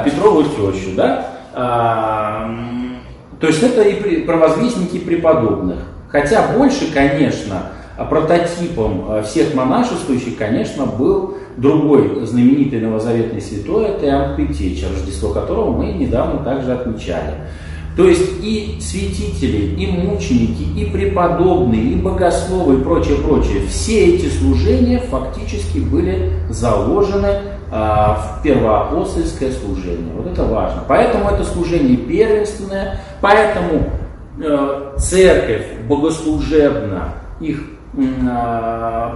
[0.06, 0.96] Петрову тещу.
[0.96, 1.28] Да?
[1.54, 2.50] А,
[3.40, 5.80] то есть это и провозвестники преподобных.
[6.10, 7.72] Хотя больше, конечно,
[8.06, 15.72] прототипом э, всех монашествующих, конечно, был другой знаменитый новозаветный святой, это Иоанн Предтеча, Рождество которого
[15.72, 17.34] мы недавно также отмечали.
[17.98, 24.28] То есть и святители, и мученики, и преподобные, и богословы, и прочее, прочее, все эти
[24.28, 27.40] служения фактически были заложены
[27.72, 30.14] а, в первоапостольское служение.
[30.16, 30.84] Вот это важно.
[30.88, 33.90] Поэтому это служение первенственное, поэтому
[34.40, 37.64] э, церковь богослужебно их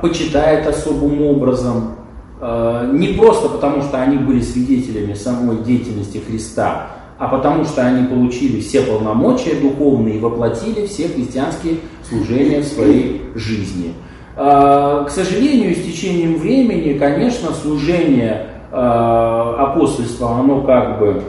[0.01, 1.95] почитает особым образом,
[2.39, 6.87] э, не просто потому, что они были свидетелями самой деятельности Христа,
[7.19, 11.75] а потому что они получили все полномочия духовные и воплотили все христианские
[12.09, 13.93] служения в своей жизни.
[14.35, 21.21] А, к сожалению, с течением времени, конечно, служение апостольства, оно как бы,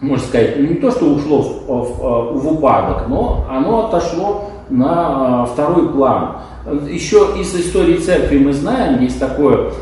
[0.00, 5.88] можно сказать, не то, что ушло в, в упадок, но оно отошло на а, второй
[5.90, 6.36] план.
[6.88, 9.72] Еще из истории церкви мы знаем, есть такая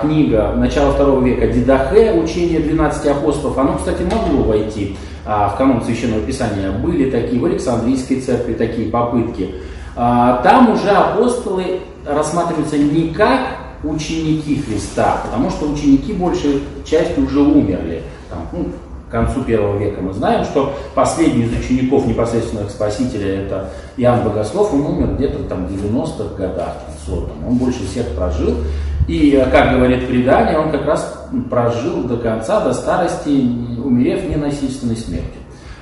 [0.00, 3.56] книга начала второго века Дидахе, учение 12 апостолов.
[3.56, 6.70] Оно, кстати, могло войти а, в канон Священного Писания.
[6.70, 9.56] Были такие в Александрийской церкви такие попытки.
[9.96, 13.40] А, там уже апостолы рассматриваются не как
[13.82, 18.02] ученики Христа, потому что ученики большей частью уже умерли.
[18.30, 18.66] Там, ну,
[19.08, 24.74] к концу первого века мы знаем, что последний из учеников непосредственных Спасителя это Иоанн Богослов,
[24.74, 27.46] он умер где-то там в 90-х годах, сотом.
[27.46, 28.56] Он больше всех прожил.
[29.06, 35.40] И, как говорит предание, он как раз прожил до конца, до старости, умерев ненасильственной смертью.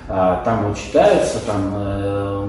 [0.09, 2.49] А, там вот читается, там э,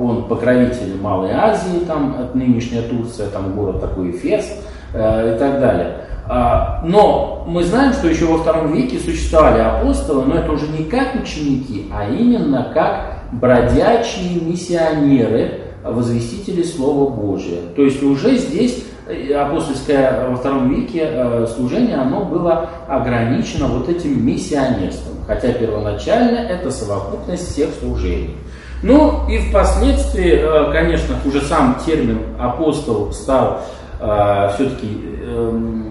[0.00, 4.46] он покровитель Малой Азии, там, от нынешняя Турция, там город такой Эфес
[4.92, 6.05] э, и так далее.
[6.28, 10.84] А, но мы знаем, что еще во втором веке существовали апостолы, но это уже не
[10.84, 17.60] как ученики, а именно как бродячие миссионеры, возвестители Слова Божия.
[17.74, 23.88] То есть уже здесь э, апостольское во втором веке э, служение, оно было ограничено вот
[23.88, 25.14] этим миссионерством.
[25.26, 28.36] Хотя первоначально это совокупность всех служений.
[28.82, 33.62] Ну и впоследствии, э, конечно, уже сам термин апостол стал
[33.98, 34.88] все-таки
[35.22, 35.90] эм,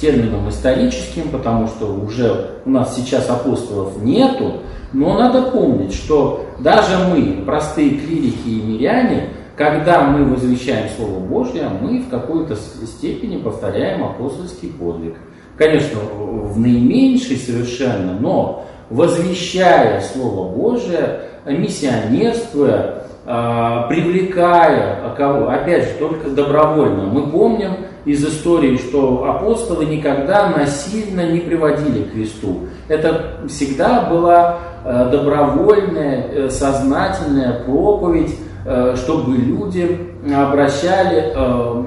[0.00, 4.60] термином историческим, потому что уже у нас сейчас апостолов нету,
[4.92, 11.68] но надо помнить, что даже мы, простые клирики и миряне, когда мы возвещаем Слово Божье,
[11.80, 15.16] мы в какой-то степени повторяем апостольский подвиг.
[15.56, 26.30] Конечно, в наименьшей совершенно, но возвещая Слово Божие, миссионерствуя, а, привлекая кого, опять же, только
[26.30, 27.04] добровольно.
[27.04, 32.66] Мы помним из истории, что апостолы никогда насильно не приводили к кресту.
[32.88, 39.96] Это всегда была Э, добровольная, э, сознательная проповедь, э, чтобы люди
[40.34, 41.34] обращали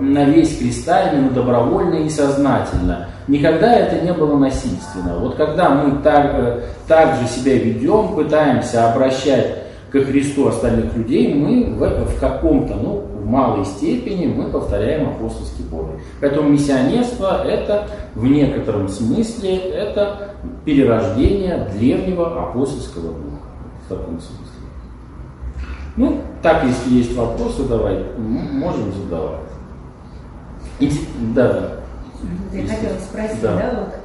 [0.01, 3.07] на весь креста именно добровольно и сознательно.
[3.29, 5.17] Никогда это не было насильственно.
[5.19, 11.73] Вот когда мы так, так же себя ведем, пытаемся обращать ко Христу остальных людей, мы
[11.75, 15.99] в, в каком-то, ну, в малой степени мы повторяем апостольский подвиг.
[16.21, 23.47] Поэтому миссионерство это в некотором смысле это перерождение древнего апостольского духа.
[23.85, 24.45] В таком смысле.
[25.95, 29.39] Ну, так, если есть вопросы, давай, можем задавать.
[30.79, 30.91] И,
[31.33, 31.71] да, да.
[32.53, 33.55] Я хотела спросить, да.
[33.55, 33.95] да, вот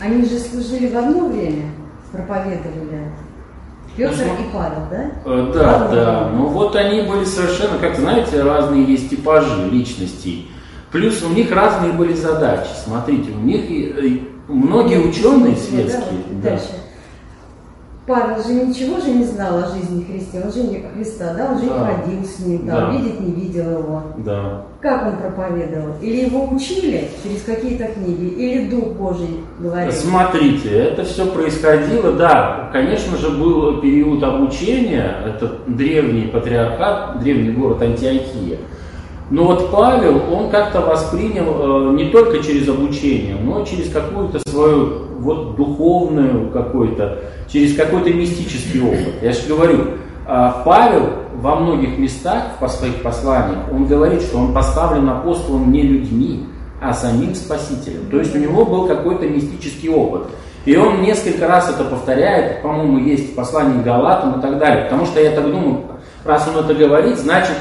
[0.00, 1.70] они же служили в одно время,
[2.12, 3.10] проповедовали.
[3.96, 5.10] Петр ну, и Павел, да?
[5.24, 6.30] Э, да, Павел да.
[6.32, 10.50] Ну вот они были совершенно, как знаете, разные есть типажи личностей.
[10.90, 12.70] Плюс у них разные были задачи.
[12.84, 13.64] Смотрите, у них
[14.48, 16.20] многие ученые светские.
[16.42, 16.60] Да, да.
[18.06, 21.58] Павел же ничего же не знал о жизни Христа, он же не Христа, да, он
[21.58, 21.78] же да.
[21.78, 22.90] не ходил с ним, да, да.
[22.90, 24.02] видеть не видел его.
[24.18, 24.66] Да.
[24.82, 25.94] Как он проповедовал?
[26.02, 29.90] Или его учили через какие-то книги, или Дух Божий говорил?
[29.90, 37.80] Смотрите, это все происходило, да, конечно же, был период обучения, это древний патриархат, древний город
[37.80, 38.58] Антиохия.
[39.30, 45.04] Но вот Павел, он как-то воспринял э, не только через обучение, но через какую-то свою
[45.18, 49.14] вот духовную какой-то, через какой-то мистический опыт.
[49.22, 49.78] Я же говорю,
[50.26, 55.82] э, Павел во многих местах в своих посланиях, он говорит, что он поставлен апостолом не
[55.82, 56.46] людьми,
[56.80, 58.10] а самим Спасителем.
[58.10, 60.24] То есть у него был какой-то мистический опыт.
[60.66, 64.84] И он несколько раз это повторяет, по-моему, есть в послании Галатам и так далее.
[64.84, 65.82] Потому что я так думаю,
[66.24, 67.56] раз он это говорит, значит,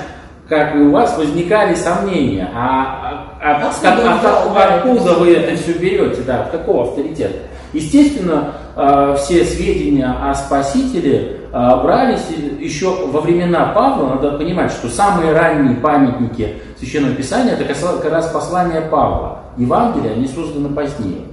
[0.50, 5.74] как и у вас, возникали сомнения, а, а, а откуда, откуда, откуда вы это все
[5.74, 7.38] берете, да, от какого авторитета?
[7.74, 12.28] Естественно, а, все сведения о Спасителе а, брались
[12.60, 14.16] еще во времена Павла.
[14.16, 19.40] Надо понимать, что самые ранние памятники Священного Писания это как раз послание Павла.
[19.58, 21.26] Евангелия, они созданы позднее.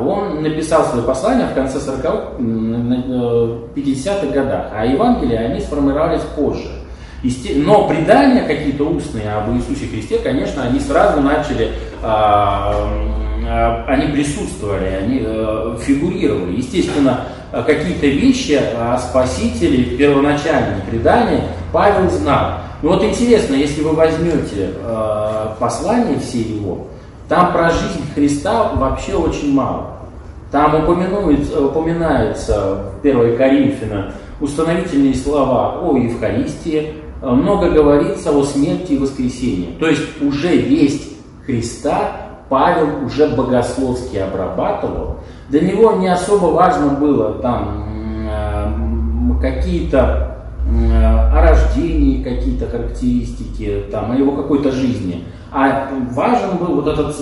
[0.00, 6.79] Он написал свое послание в конце 40-х, 50-х годах, а Евангелия они сформировались позже.
[7.22, 12.88] Но предания какие-то устные об Иисусе Христе, конечно, они сразу начали, а,
[13.46, 16.56] а, они присутствовали, они э, фигурировали.
[16.56, 21.42] Естественно, какие-то вещи о Спасителе, первоначальные предания
[21.72, 22.60] Павел знал.
[22.82, 26.86] Но вот интересно, если вы возьмете э, послание все его,
[27.28, 29.98] там про жизнь Христа вообще очень мало.
[30.50, 38.92] Там упоминается, упоминается в 1 Коринфяна установительные слова о Евхаристии, Э, много говорится о смерти
[38.92, 39.76] и воскресении.
[39.78, 45.18] То есть уже весть Христа Павел уже богословски обрабатывал.
[45.48, 47.84] Для него не особо важно было там
[48.28, 55.24] э, какие-то э, о рождении какие-то характеристики, там, о его какой-то жизни.
[55.52, 57.16] А важен был вот этот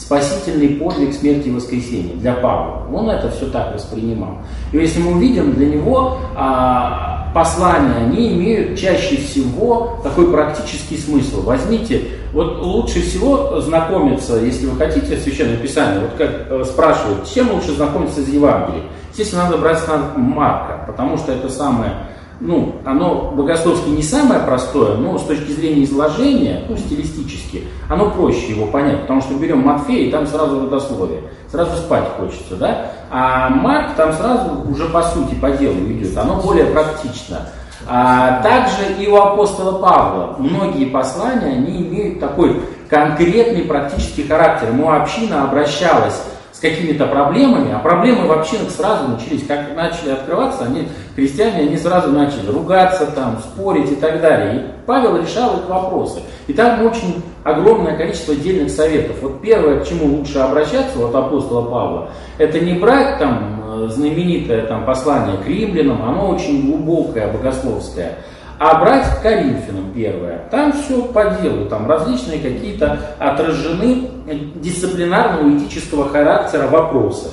[0.00, 2.86] спасительный подвиг смерти и воскресения для Павла.
[2.92, 4.38] Он это все так воспринимал.
[4.72, 11.42] И если мы увидим, для него а, послания, они имеют чаще всего такой практический смысл.
[11.42, 17.52] Возьмите, вот лучше всего знакомиться, если вы хотите Священное Писание, вот как э, спрашивают, чем
[17.52, 18.84] лучше знакомиться с Евангелием?
[19.10, 19.80] Естественно, надо брать
[20.16, 21.92] Марка, потому что это самое
[22.40, 28.52] ну, оно богословски не самое простое, но с точки зрения изложения, ну, стилистически, оно проще
[28.52, 31.20] его понять, потому что берем Матфея, и там сразу родословие,
[31.50, 32.92] сразу спать хочется, да?
[33.10, 37.48] А Марк там сразу уже по сути, по делу идет, оно более практично.
[37.86, 44.68] А также и у апостола Павла многие послания, они имеют такой конкретный практический характер.
[44.68, 46.22] Ему община обращалась
[46.60, 51.78] с какими-то проблемами, а проблемы в общинах сразу начались, как начали открываться, они, христиане, они
[51.78, 54.56] сразу начали ругаться, там, спорить и так далее.
[54.56, 56.20] И Павел решал их вопросы.
[56.48, 59.16] И там очень огромное количество отдельных советов.
[59.22, 64.84] Вот первое, к чему лучше обращаться, вот апостола Павла, это не брать там знаменитое там,
[64.84, 68.18] послание к римлянам, оно очень глубокое, богословское,
[68.60, 70.42] а брать к Коринфянам первое.
[70.50, 74.10] Там все по делу, там различные какие-то отражены
[74.56, 77.30] дисциплинарного этического характера вопросы.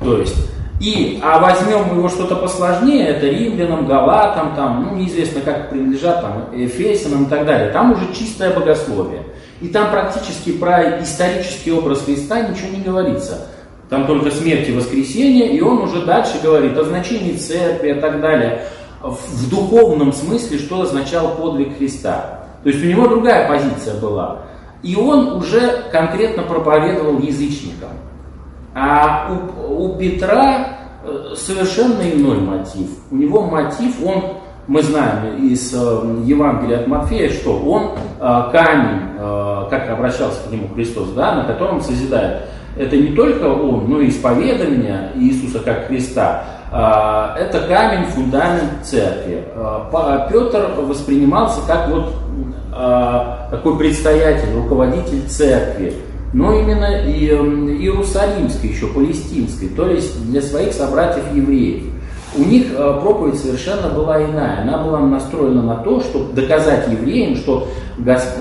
[0.00, 0.34] То есть,
[0.80, 6.48] и, а возьмем его что-то посложнее, это римлянам, галатам, там, ну, неизвестно, как принадлежат, там,
[6.52, 7.70] эфесянам и так далее.
[7.70, 9.22] Там уже чистое богословие.
[9.60, 13.46] И там практически про исторический образ Христа ничего не говорится.
[13.88, 18.20] Там только смерть и воскресение, и он уже дальше говорит о значении церкви и так
[18.20, 18.64] далее
[19.04, 22.40] в духовном смысле, что означал подвиг Христа.
[22.62, 24.38] То есть у него другая позиция была.
[24.82, 27.90] И он уже конкретно проповедовал язычникам.
[28.74, 29.30] А
[29.68, 30.68] у, у Петра
[31.04, 32.88] э, совершенно иной мотив.
[33.10, 35.76] У него мотив, он, мы знаем из э,
[36.24, 39.00] Евангелия от Матфея, что он э, камень,
[39.70, 42.42] как обращался к нему Христос, да, на котором созидает.
[42.76, 46.44] Это не только он, но и исповедание Иисуса как Христа.
[46.76, 49.44] А, это камень, фундамент церкви.
[49.54, 52.14] А, Петр воспринимался как вот
[52.72, 55.94] а, такой предстоятель, руководитель церкви,
[56.32, 61.84] но именно и иерусалимской, еще палестинской, то есть для своих собратьев евреев.
[62.36, 64.62] У них проповедь совершенно была иная.
[64.62, 67.68] Она была настроена на то, чтобы доказать евреям, что,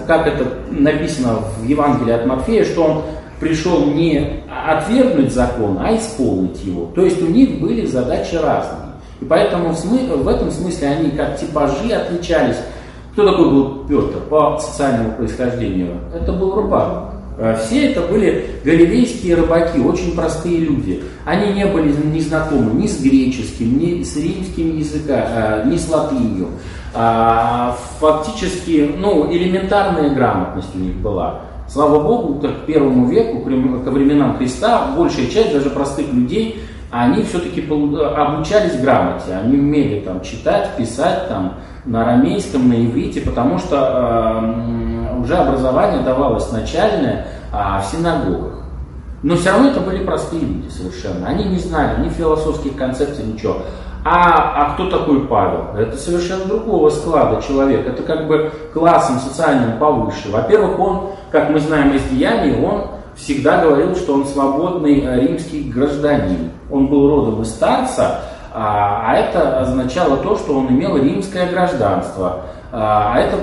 [0.08, 3.02] как это написано в Евангелии от Матфея, что он
[3.44, 6.89] пришел не отвергнуть закон, а исполнить его.
[6.96, 8.94] То есть у них были задачи разные.
[9.20, 12.58] И поэтому в этом смысле они как типажи отличались.
[13.12, 15.98] Кто такой был Петр по социальному происхождению?
[16.14, 17.14] Это был рыбак.
[17.38, 21.04] А все это были галилейские рыбаки, очень простые люди.
[21.26, 25.89] Они не были не знакомы ни с греческим, ни с римским языком, а, ни с
[25.89, 26.48] латынью.
[26.94, 31.41] А, фактически, ну, элементарная грамотность у них была.
[31.74, 37.61] Слава Богу, к первому веку, ко временам Христа, большая часть даже простых людей, они все-таки
[37.67, 41.55] обучались грамоте, они умели там читать, писать там
[41.86, 48.65] на арамейском, на иврите, потому что э, уже образование давалось начальное а, в синагогах.
[49.24, 51.28] Но все равно это были простые люди совершенно.
[51.28, 53.63] Они не знали ни философских концепций, ничего.
[54.05, 55.76] А, а кто такой Павел?
[55.78, 57.88] Это совершенно другого склада человек.
[57.88, 60.30] Это как бы классом социальным повыше.
[60.30, 62.84] Во-первых, он, как мы знаем из деяний, он
[63.16, 66.52] всегда говорил, что он свободный э, римский гражданин.
[66.72, 68.22] Он был родом из старца,
[68.54, 72.42] а, а это означало то, что он имел римское гражданство.
[72.76, 73.38] А это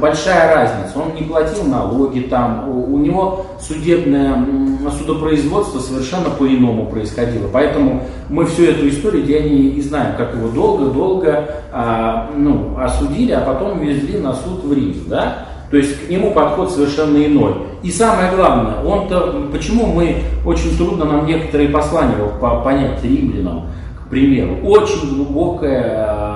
[0.00, 1.00] большая разница.
[1.00, 4.46] Он не платил налоги там, у него судебное
[4.96, 7.48] судопроизводство совершенно по-иному происходило.
[7.52, 13.40] Поэтому мы всю эту историю не, не знаем, как его долго-долго а, ну, осудили, а
[13.40, 14.94] потом везли на суд в Рим.
[15.08, 15.45] Да?
[15.70, 17.54] То есть к нему подход совершенно иной.
[17.82, 22.16] И самое главное, он-то, почему мы, очень трудно нам некоторые послания
[22.64, 23.66] понять римлянам,
[24.04, 26.26] к примеру, очень глубокое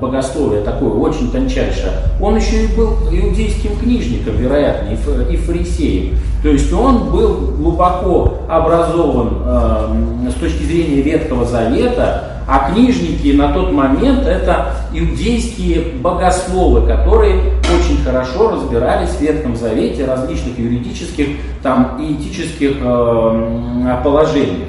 [0.00, 4.88] богословие такое очень тончайшее, он еще и был иудейским книжником, вероятно,
[5.30, 6.16] и фарисеем.
[6.42, 13.52] То есть он был глубоко образован э, с точки зрения Ветхого Завета, а книжники на
[13.52, 21.28] тот момент это иудейские богословы, которые очень хорошо разбирались в Ветхом Завете, различных юридических
[21.62, 24.68] там, и этических э, положениях.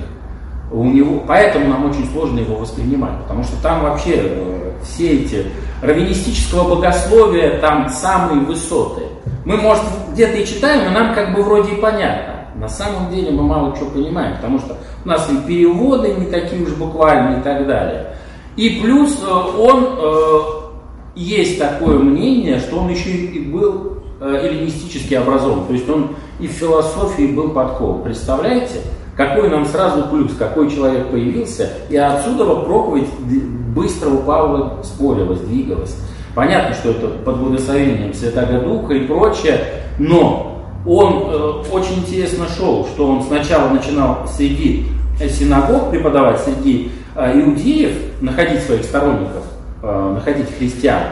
[0.72, 5.48] У него, поэтому нам очень сложно его воспринимать, потому что там вообще э, все эти
[5.82, 9.02] раввинистического богословия там самые высоты.
[9.44, 12.31] Мы, может, где-то и читаем, и нам как бы вроде и понятно.
[12.62, 16.62] На самом деле мы мало чего понимаем, потому что у нас и переводы не такие
[16.62, 18.14] уж буквальные и так далее.
[18.55, 20.39] И плюс э, он, э,
[21.16, 26.09] есть такое мнение, что он еще и был э, эллинистически образован, то есть он
[26.39, 28.03] и в философии был подкован.
[28.03, 28.82] Представляете?
[29.18, 33.09] Какой нам сразу плюс, какой человек появился, и отсюда проповедь
[33.74, 35.97] быстро у Павла спорилась, двигалась.
[36.36, 39.64] Понятно, что это под благословением Святого Духа и прочее,
[39.97, 40.51] но
[40.86, 44.86] он э, очень интересно шел, что он сначала начинал среди
[45.20, 49.44] синагог преподавать, среди э, иудеев, находить своих сторонников,
[49.84, 51.04] э, находить христиан,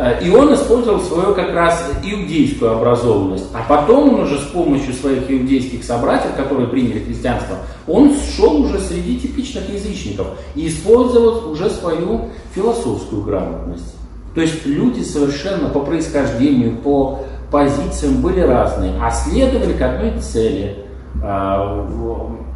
[0.00, 3.44] Э, и он использовал свою как раз иудейскую образованность.
[3.52, 7.56] А потом он уже с помощью своих иудейских собратьев, которые приняли христианство,
[7.86, 13.94] он шел уже среди типичных язычников и использовал уже свою философскую грамотность.
[14.34, 20.84] То есть люди совершенно по происхождению, по позициям были разные, а следовали к одной цели
[21.22, 21.86] а,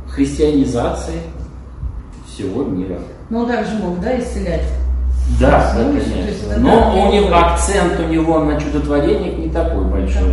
[0.08, 1.20] христианизации
[2.26, 2.98] всего мира.
[3.30, 4.64] Ну, он также мог, да, исцелять?
[5.40, 6.58] Да, да, Ну, конечно.
[6.58, 10.30] Но у него акцент у него на чудотворениях не такой большой.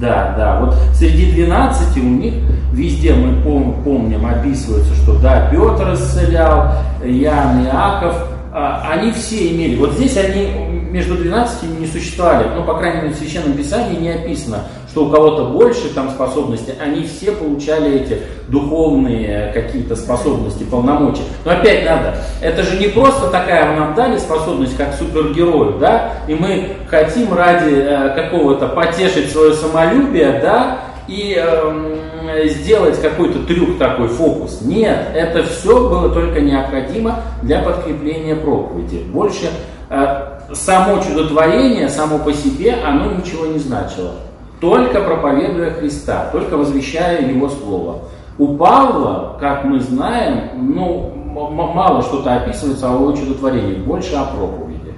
[0.00, 0.60] Да, да.
[0.60, 2.34] Вот среди 12 у них
[2.72, 6.70] везде мы пом- помним, описывается, что да, Петр исцелял,
[7.04, 9.76] Ян, Иаков, они все имели.
[9.76, 10.48] Вот здесь они
[10.90, 15.10] между 12 не существовали, ну, по крайней мере, в Священном Писании не описано, что у
[15.10, 21.22] кого-то больше там способностей, они все получали эти духовные какие-то способности, полномочия.
[21.44, 26.34] Но опять надо, это же не просто такая нам дали способность, как супергерою, да, и
[26.34, 31.98] мы хотим ради э, какого-то потешить свое самолюбие, да, и эм,
[32.46, 34.60] сделать какой-то трюк такой, фокус.
[34.62, 39.04] Нет, это все было только необходимо для подкрепления проповеди.
[39.12, 39.50] Больше
[39.90, 44.12] э, само чудотворение, само по себе, оно ничего не значило.
[44.60, 48.00] Только проповедуя Христа, только возвещая Его Слово.
[48.38, 54.94] У Павла, как мы знаем, ну, мало что-то описывается о его чудотворении, больше о проповеди.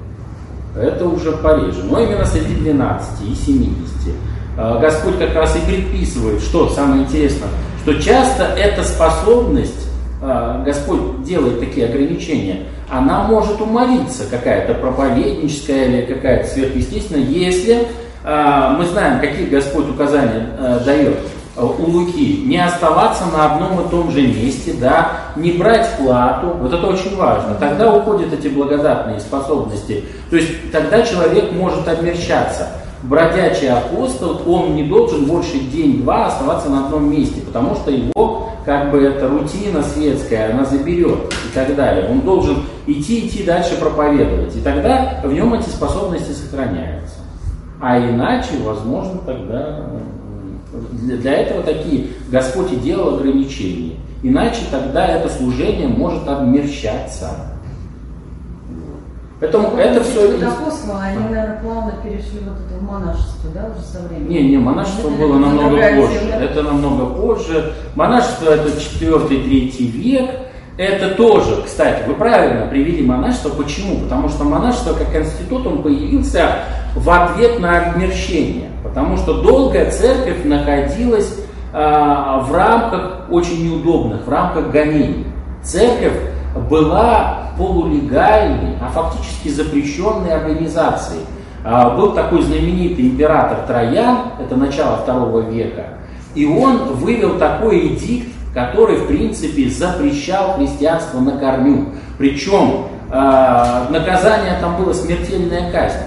[0.76, 1.82] Это уже пореже.
[1.84, 4.14] Но именно среди 12 и 70.
[4.60, 7.48] Э, Господь как раз и предписывает, что самое интересное,
[7.82, 9.88] что часто эта способность,
[10.20, 17.88] э, Господь делает такие ограничения, она может умолиться, какая-то проповедническая или какая-то сверхъестественная, если
[18.22, 20.46] э, мы знаем, какие Господь указания
[20.84, 21.16] дает
[21.56, 26.72] у Луки, не оставаться на одном и том же месте, да, не брать плату, вот
[26.72, 27.54] это очень важно.
[27.54, 30.04] Тогда уходят эти благодатные способности.
[30.30, 32.68] То есть тогда человек может обмерщаться.
[33.02, 38.90] Бродячий апостол, он не должен больше день-два оставаться на одном месте, потому что его, как
[38.90, 42.10] бы, эта рутина светская, она заберет и так далее.
[42.10, 44.54] Он должен идти, идти дальше проповедовать.
[44.54, 47.16] И тогда в нем эти способности сохраняются.
[47.80, 49.86] А иначе, возможно, тогда
[50.92, 53.96] для этого такие Господь и делал ограничения.
[54.22, 57.49] Иначе тогда это служение может обмерщаться.
[59.40, 60.32] Поэтому это все...
[60.32, 64.28] Вот апостолы, они, наверное, плавно перешли вот это в монашество, да, уже со временем?
[64.28, 66.18] Не, не, монашество Это- было это намного позже.
[66.20, 66.42] тема.
[66.42, 67.72] Это намного позже.
[67.94, 70.30] Монашество это 4-3 век.
[70.76, 73.50] Это тоже, кстати, вы правильно привели монашество.
[73.50, 74.00] Почему?
[74.00, 76.56] Потому что монашество как институт, он появился
[76.94, 78.70] в ответ на обмерщение.
[78.82, 81.38] Потому что долгая церковь находилась
[81.72, 85.26] а, в рамках очень неудобных, в рамках гонений.
[85.62, 86.14] Церковь
[86.54, 91.20] была полулегальной, а фактически запрещенной организацией.
[91.64, 95.84] А, Был такой знаменитый император Троян, это начало второго века,
[96.34, 101.90] и он вывел такой эдикт, который, в принципе, запрещал христианство на корню.
[102.18, 105.98] Причем а, наказание там было смертельная казнь.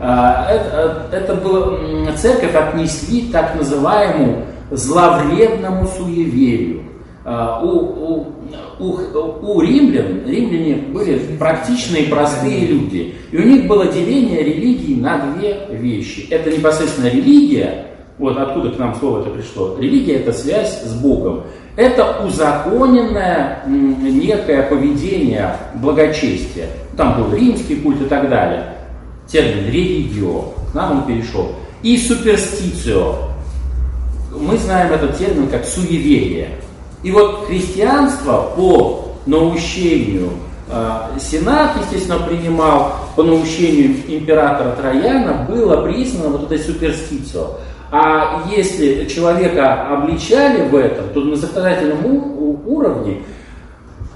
[0.00, 1.78] А, Это, это было,
[2.16, 6.84] церковь отнесли к так называемому зловредному суеверию.
[7.22, 8.26] У, у,
[8.80, 8.98] у,
[9.42, 13.14] у римлян, римляне были практичные, простые люди.
[13.30, 16.26] И у них было деление религии на две вещи.
[16.30, 17.86] Это непосредственно религия,
[18.18, 19.76] вот откуда к нам слово это пришло.
[19.78, 21.44] Религия это связь с Богом.
[21.76, 26.66] Это узаконенное некое поведение благочестия.
[26.96, 28.74] Там был римский культ и так далее.
[29.26, 31.52] Термин религио, к нам он перешел.
[31.82, 33.14] И суперстицио.
[34.38, 36.50] Мы знаем этот термин как суеверие.
[37.02, 40.30] И вот христианство по наущению
[40.68, 47.58] э, Сенат, естественно, принимал по наущению императора Трояна, было признано вот этой суперстицио.
[47.92, 52.04] А если человека обличали в этом, то на законодательном
[52.66, 53.22] уровне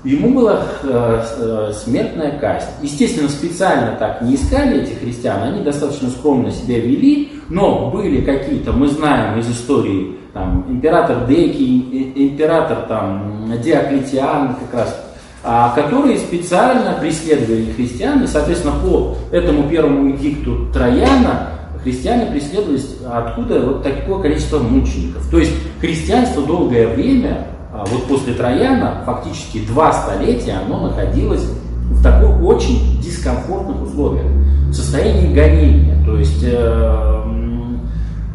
[0.04, 2.68] ему была э, э, смертная казнь.
[2.82, 8.72] Естественно, специально так не искали эти христиан, они достаточно скромно себя вели, но были какие-то,
[8.72, 15.14] мы знаем из истории, там, император Деки, император там, Диоклетиан как раз,
[15.44, 21.50] а, которые специально преследовали христиан, и, соответственно, по этому первому эдикту Трояна
[21.82, 25.28] христиане преследовались, откуда вот такое количество мучеников.
[25.30, 31.44] То есть христианство долгое время, а, вот после Трояна, фактически два столетия, оно находилось
[31.90, 34.26] в такой очень дискомфортных условиях,
[34.68, 36.04] в состоянии гонения.
[36.04, 37.22] То есть э,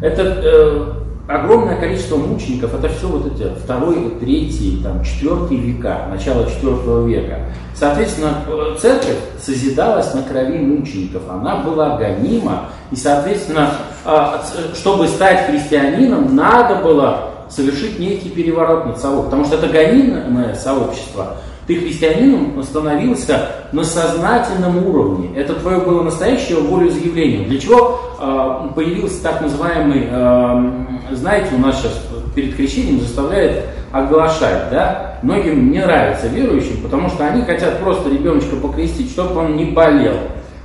[0.00, 0.99] это э,
[1.30, 7.38] огромное количество мучеников, это все вот эти второй, третий, там, четвертый века, начало четвертого века.
[7.74, 8.38] Соответственно,
[8.78, 13.70] церковь созидалась на крови мучеников, она была гонима, и, соответственно,
[14.04, 14.42] а,
[14.74, 21.36] чтобы стать христианином, надо было совершить некий переворот над собой, потому что это гонимое сообщество
[21.70, 25.30] Ты христианином становился на сознательном уровне.
[25.36, 27.46] Это твое было настоящее волеизъявление.
[27.46, 34.68] Для чего э, появился так называемый, э, знаете, у нас сейчас перед крещением заставляет оглашать,
[34.72, 35.20] да?
[35.22, 40.16] Многим не нравится верующим, потому что они хотят просто ребеночка покрестить, чтобы он не болел.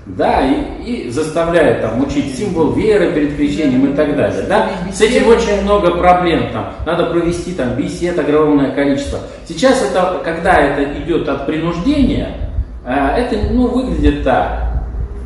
[0.05, 4.43] Да, и, и заставляет там учить символ веры перед крещением и так далее.
[4.47, 4.69] Да?
[4.93, 6.51] С этим очень много проблем.
[6.53, 9.19] Там, надо провести там, бесед огромное количество.
[9.47, 12.51] Сейчас это, когда это идет от принуждения,
[12.85, 14.83] э, это ну, выглядит так.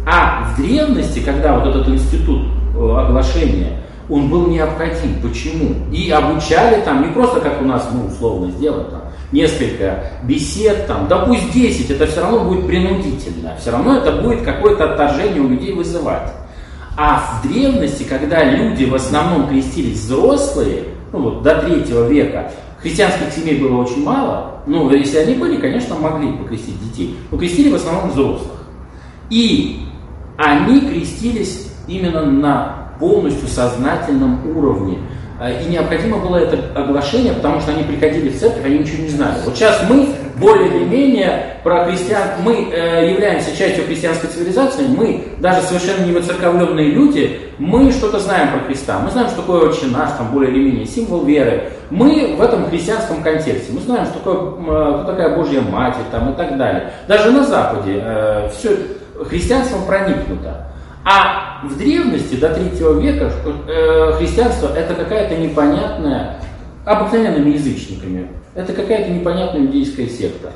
[0.07, 5.21] А в древности, когда вот этот институт э, оглашения, он был необходим.
[5.21, 5.75] Почему?
[5.91, 8.98] И обучали там не просто как у нас, ну, условно сделать там,
[9.31, 14.41] несколько бесед, там, да пусть 10, это все равно будет принудительно, все равно это будет
[14.41, 16.31] какое-то отторжение у людей вызывать.
[16.97, 22.51] А в древности, когда люди в основном крестились взрослые, ну вот до третьего века,
[22.81, 27.69] христианских семей было очень мало, ну если они были, конечно, могли покрестить детей, но крестили
[27.69, 28.51] в основном взрослых.
[29.29, 29.81] И
[30.37, 34.99] они крестились именно на полностью сознательном уровне.
[35.39, 39.09] А, и необходимо было это оглашение, потому что они приходили в церковь, они ничего не
[39.09, 39.35] знали.
[39.45, 45.23] Вот сейчас мы более или менее про христиан, мы э, являемся частью христианской цивилизации, мы
[45.39, 49.87] даже совершенно не воцерковленные люди, мы что-то знаем про Христа, мы знаем, что такое отче
[49.87, 51.71] наш, там более или менее символ веры.
[51.89, 56.33] Мы в этом христианском контексте, мы знаем, что такое, э, кто такая Божья Матерь там,
[56.33, 56.91] и так далее.
[57.07, 58.71] Даже на Западе э, все
[59.25, 60.65] христианством проникнуто.
[61.05, 63.31] А в древности, до третьего века,
[63.67, 66.39] э, христианство это какая-то непонятная,
[66.85, 70.51] обыкновенными язычниками, это какая-то непонятная иудейская секта.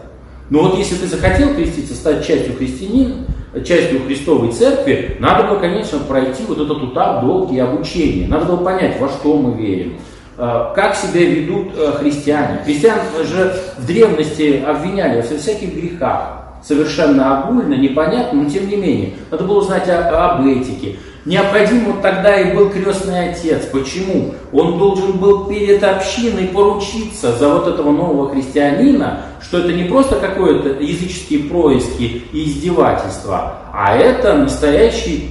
[0.49, 3.25] Но вот если ты захотел креститься, стать частью христианин,
[3.65, 8.27] частью Христовой Церкви, надо было, конечно, пройти вот этот этап долгий обучения.
[8.27, 9.97] Надо было понять, во что мы верим,
[10.37, 12.59] э, как себя ведут э, христиане.
[12.65, 19.13] Христиан же в древности обвиняли во всяких грехах совершенно огульно, непонятно, но тем не менее,
[19.29, 20.97] надо было знать о, об этике.
[21.25, 23.65] Необходим тогда и был крестный отец.
[23.71, 24.33] Почему?
[24.51, 30.15] Он должен был перед общиной поручиться за вот этого нового христианина, что это не просто
[30.15, 35.29] какое-то языческие происки и издевательства, а это настоящий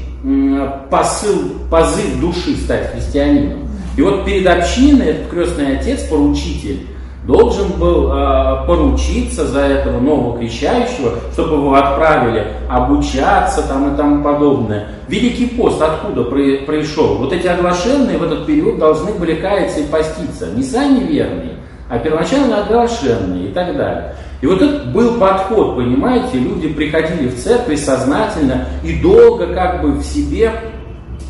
[0.91, 3.69] посыл, позыв души стать христианином.
[3.97, 6.87] И вот перед общиной этот крестный отец, поручитель,
[7.25, 14.25] должен был э, поручиться за этого нового крещающего, чтобы его отправили обучаться там и тому
[14.25, 14.89] подобное.
[15.09, 17.17] Великий пост откуда пришел?
[17.17, 20.49] Вот эти оглашенные в этот период должны были каяться и поститься.
[20.55, 21.57] Не сами верные,
[21.89, 24.15] а первоначально оглашенные и так далее.
[24.41, 29.93] И вот это был подход, понимаете, люди приходили в церковь сознательно и долго как бы
[29.93, 30.51] в себе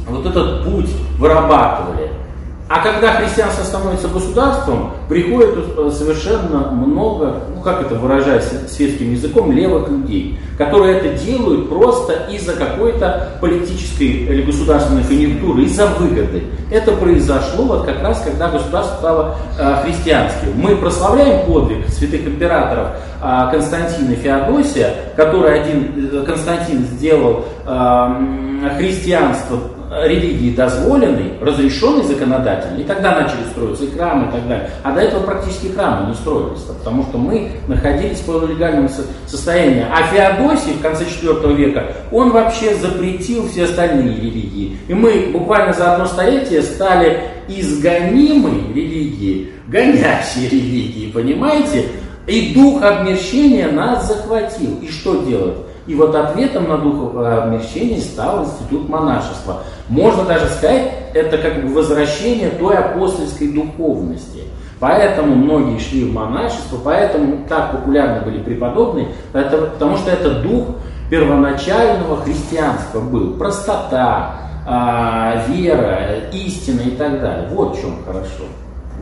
[0.08, 0.88] вот этот путь
[1.18, 2.21] вырабатывали.
[2.74, 9.52] А когда христианство становится государством, приходит э, совершенно много, ну как это выражать светским языком,
[9.52, 16.44] левых людей, которые это делают просто из-за какой-то политической или государственной конъюнктуры, из-за выгоды.
[16.70, 20.52] Это произошло вот как раз, когда государство стало э, христианским.
[20.54, 22.88] Мы прославляем подвиг святых императоров
[23.22, 29.58] э, Константина и Феодосия, который один э, Константин сделал э, христианство
[30.04, 34.70] религии дозволенной, разрешенной законодательно, и тогда начали строиться и храмы и так далее.
[34.82, 38.88] А до этого практически храмы не строились, потому что мы находились в полулегальном
[39.26, 39.84] состоянии.
[39.90, 44.76] А Феодосий в конце IV века, он вообще запретил все остальные религии.
[44.88, 51.86] И мы буквально за одно столетие стали изгонимой религии, гонящей религии, понимаете?
[52.26, 54.78] И дух обмерщения нас захватил.
[54.80, 55.56] И что делать?
[55.86, 59.62] И вот ответом на дух обмерщения стал институт монашества.
[59.88, 64.44] Можно даже сказать, это как бы возвращение той апостольской духовности.
[64.78, 70.68] Поэтому многие шли в монашество, поэтому так популярны были преподобные, потому что это дух
[71.08, 73.34] первоначального христианства был.
[73.34, 77.48] Простота, а, вера, истина и так далее.
[77.52, 78.44] Вот в чем хорошо.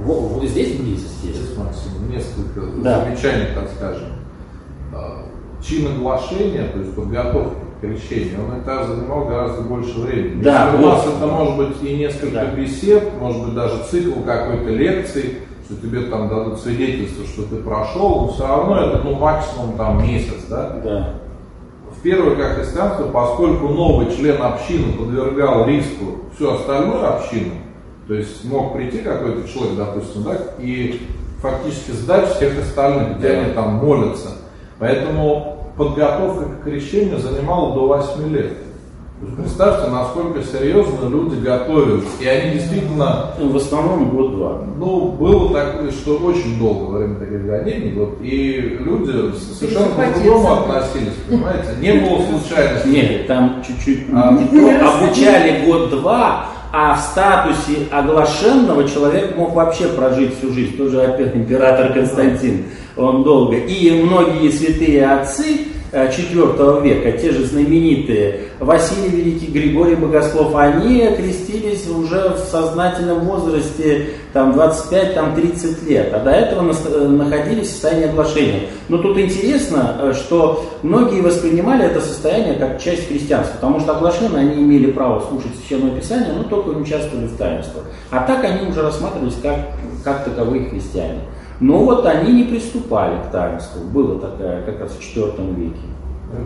[0.04, 1.36] Вот, вот здесь близость есть.
[1.36, 3.04] Здесь, Максим, несколько да.
[3.04, 4.08] замечаний, так скажем.
[5.60, 10.42] А, чин оглашения, то есть подготовка крещения, он это занимал гораздо больше времени.
[10.42, 12.44] Да, у нас это может быть и несколько да.
[12.46, 18.22] бесед, может быть даже цикл какой-то лекции, что тебе там дадут свидетельство, что ты прошел,
[18.22, 20.80] но все равно это ну максимум там месяц, да?
[20.84, 21.14] Да.
[21.96, 27.52] В первое как христианство, поскольку новый член общины подвергал риску всю остальную общину,
[28.08, 31.00] то есть мог прийти какой-то человек, допустим, да, и
[31.40, 33.40] фактически сдать всех остальных, где да.
[33.40, 34.39] они там молятся.
[34.80, 38.52] Поэтому подготовка к крещению занимала до 8 лет.
[39.36, 42.08] Представьте, насколько серьезно люди готовились.
[42.20, 43.32] И они действительно...
[43.38, 44.62] Ну, в основном год-два.
[44.78, 51.12] Ну, было такое, что очень долго время таких гонений, вот, и люди совершенно по-другому относились,
[51.28, 51.68] понимаете?
[51.80, 52.88] Не было случайности.
[52.88, 54.88] Нет, там чуть-чуть а, не то.
[54.88, 60.76] Обучали год-два, а в статусе оглашенного человек мог вообще прожить всю жизнь.
[60.76, 62.66] Тоже опять император Константин,
[62.96, 63.56] он долго.
[63.56, 71.08] И многие святые отцы IV э, века, те же знаменитые Василий Великий, Григорий Богослов, они
[71.16, 78.08] крестились уже в сознательном возрасте там 25-30 лет, а до этого э, находились в состоянии
[78.08, 78.60] оглашения.
[78.88, 84.48] Но тут интересно, э, что многие воспринимали это состояние как часть христианства, потому что оглашенные
[84.48, 87.84] они имели право слушать Священное Писание, но только не участвовали в таинствах.
[88.10, 89.56] А так они уже рассматривались как,
[90.04, 91.20] как таковые христиане.
[91.60, 93.82] Но вот они не приступали к таинству.
[93.84, 95.86] Было такая как раз в IV веке.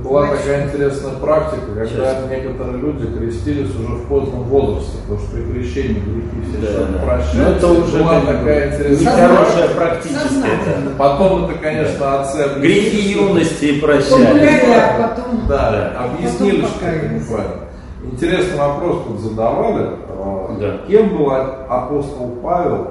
[0.02, 2.30] Была такая интересная практика, когда Сейчас.
[2.30, 6.98] некоторые люди крестились уже в позднем возрасте, потому что при крещении грехи все да, да.
[7.04, 7.36] прощаются.
[7.36, 10.58] Но это уже была такая интересная хорошая практическая.
[10.96, 14.48] Потом это, конечно, отцы Грехи юности прощали.
[14.74, 17.64] А потом, да, объяснили, потом что это неправильно.
[18.10, 19.86] Интересный вопрос тут задавали.
[20.08, 20.78] А, да.
[20.88, 22.88] Кем был апостол Павел,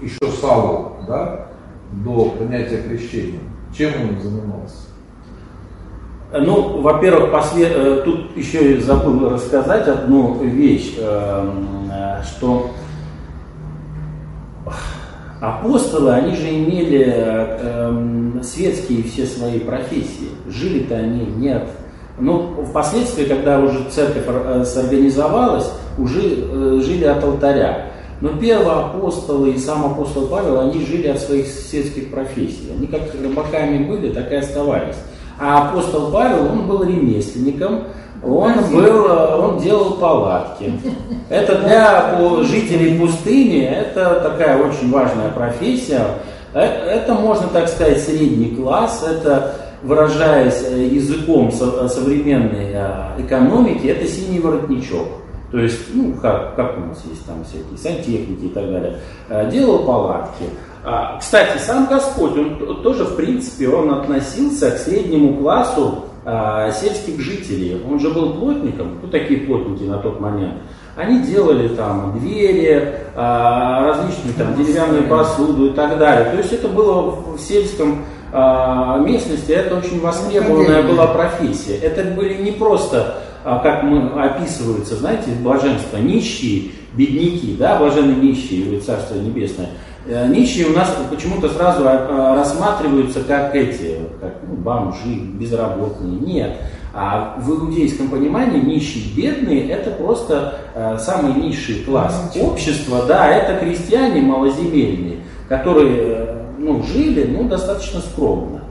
[0.00, 1.51] еще Савл, да?
[1.92, 3.40] До принятия крещения?
[3.76, 4.92] Чем он занимался?
[6.32, 7.66] Ну, во-первых, после...
[7.68, 12.70] Э, тут еще забыл рассказать одну вещь, э, что
[15.40, 20.30] апостолы, они же имели э, светские все свои профессии.
[20.46, 21.68] Жили-то они нет.
[22.18, 24.24] Ну, впоследствии, когда уже церковь
[24.66, 27.91] сорганизовалась, уже жили от алтаря.
[28.22, 32.70] Но первые апостолы и сам апостол Павел, они жили от своих сельских профессий.
[32.72, 34.94] Они как рыбаками были, так и оставались.
[35.40, 37.82] А апостол Павел, он был ремесленником,
[38.22, 39.06] он, был,
[39.40, 40.72] он делал палатки.
[41.30, 46.06] Это для жителей пустыни, это такая очень важная профессия.
[46.54, 50.62] Э, это, можно так сказать, средний класс, это, выражаясь
[50.92, 55.08] языком современной э, экономики, это синий воротничок.
[55.52, 58.98] То есть, ну, как, как у нас есть там всякие сантехники и так далее,
[59.28, 60.44] э, делал палатки.
[60.82, 67.20] А, кстати, сам Господь, он тоже, в принципе, он относился к среднему классу а, сельских
[67.20, 67.82] жителей.
[67.86, 70.54] Он же был плотником, ну, такие плотники на тот момент.
[70.96, 76.30] Они делали там двери, а, различные там деревянную посуду и так далее.
[76.30, 78.04] То есть это было в сельском
[79.00, 81.76] местности, это очень востребованная была профессия.
[81.76, 89.16] Это были не просто как мы описываются, знаете, блаженство, нищие, бедняки, да, блаженные нищие, Царство
[89.16, 89.70] Небесное.
[90.06, 96.18] Э, нищие у нас почему-то сразу а, рассматриваются как эти, как ну, бомжи, безработные.
[96.18, 96.56] Нет.
[96.94, 103.04] А в иудейском понимании нищие, бедные– это просто э, самый низший класс общества.
[103.06, 105.18] Да, это крестьяне малоземельные,
[105.48, 108.61] которые э, ну, жили ну, достаточно скромно.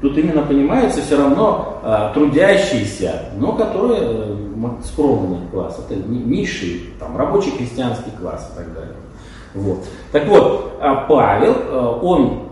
[0.00, 4.36] Тут именно понимается все равно а, трудящиеся, но которые э,
[4.84, 8.94] скромный класс, это низший, там, рабочий крестьянский класс и так далее.
[9.54, 9.84] Вот.
[10.12, 12.48] Так вот, а Павел, э, он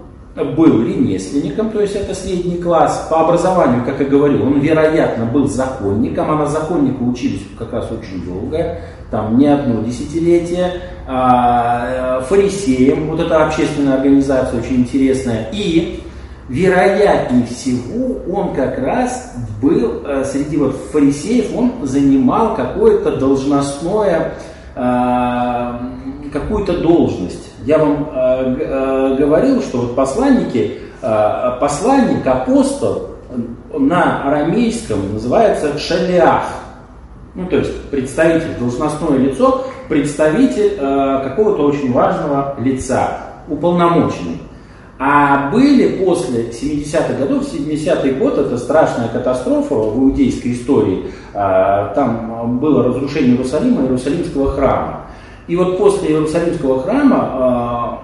[0.56, 3.06] был ремесленником, то есть это средний класс.
[3.08, 7.90] По образованию, как я говорил, он, вероятно, был законником, а на законника учились как раз
[7.90, 8.80] очень долго,
[9.10, 10.72] там не одно десятилетие.
[11.06, 15.48] А, э, фарисеем, вот эта общественная организация очень интересная.
[15.52, 16.02] И
[16.48, 24.34] вероятнее всего, он как раз был э, среди вот фарисеев, он занимал какое-то должностное,
[24.74, 25.72] э,
[26.32, 27.52] какую-то должность.
[27.64, 30.80] Я вам э, говорил, что вот посланники,
[31.60, 33.10] посланник, апостол
[33.72, 36.44] на арамейском называется шалиах.
[37.34, 40.76] Ну, то есть представитель, должностное лицо, представитель
[41.22, 44.40] какого-то очень важного лица, уполномоченный.
[44.98, 52.58] А были после 70-х годов, 70-й год, это страшная катастрофа в иудейской истории, а, там
[52.58, 55.02] было разрушение Иерусалима, Иерусалимского храма.
[55.48, 58.02] И вот после Иерусалимского храма а,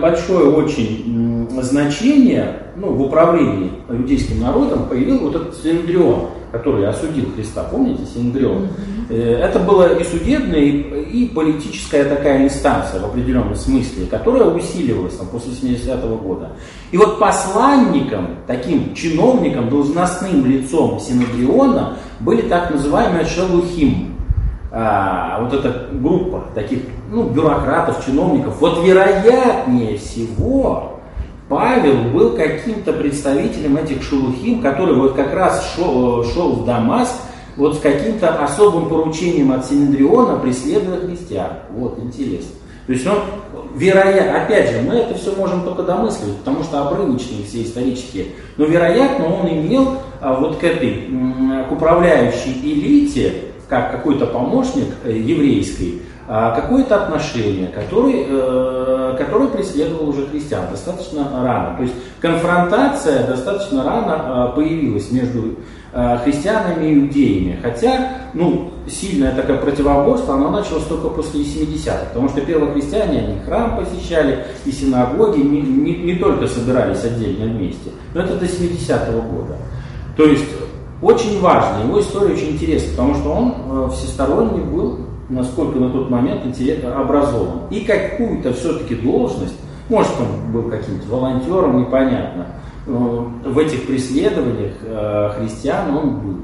[0.00, 7.64] большое очень значение ну, в управлении иудейским народом появился вот этот Синдрион, который осудил Христа.
[7.64, 8.68] Помните, Синдрион?
[9.08, 9.36] Mm-hmm.
[9.38, 15.52] Это была и судебная, и, политическая такая инстанция в определенном смысле, которая усиливалась там, после
[15.52, 16.52] 70-го года.
[16.90, 24.14] И вот посланником, таким чиновником, должностным лицом Синодриона были так называемые шелухим.
[24.72, 26.80] А, вот эта группа таких
[27.10, 28.56] ну, бюрократов, чиновников.
[28.60, 30.95] Вот вероятнее всего
[31.48, 37.14] Павел был каким-то представителем этих шелухим, который вот как раз шел, шел в Дамаск
[37.56, 41.52] вот с каким-то особым поручением от Синедриона преследуя христиан.
[41.70, 42.50] Вот, интересно.
[42.86, 43.18] То есть он,
[43.74, 48.26] вероятно, опять же, мы это все можем только домысливать, потому что обрывочные все исторические,
[48.56, 51.08] но вероятно он имел а, вот к этой,
[51.68, 53.32] к управляющей элите,
[53.68, 61.76] как какой-то помощник э, еврейской, какое-то отношение, который, э, который преследовал уже христиан достаточно рано.
[61.76, 65.56] То есть конфронтация достаточно рано а, появилась между
[65.92, 67.58] а, христианами и иудеями.
[67.62, 73.40] Хотя, ну, сильное такое противоборство, оно началось только после 70-х, потому что первые христиане, они
[73.46, 79.22] храм посещали, и синагоги, не, не, не только собирались отдельно вместе, но это до 70-го
[79.22, 79.56] года.
[80.16, 80.46] То есть
[81.02, 84.98] очень важно, его история очень интересна, потому что он э, всесторонний был
[85.28, 86.42] насколько на тот момент
[86.84, 87.60] образован.
[87.70, 89.56] И какую-то все-таки должность,
[89.88, 92.46] может он был каким-то волонтером, непонятно,
[92.86, 96.36] в этих преследованиях э, христиан он был.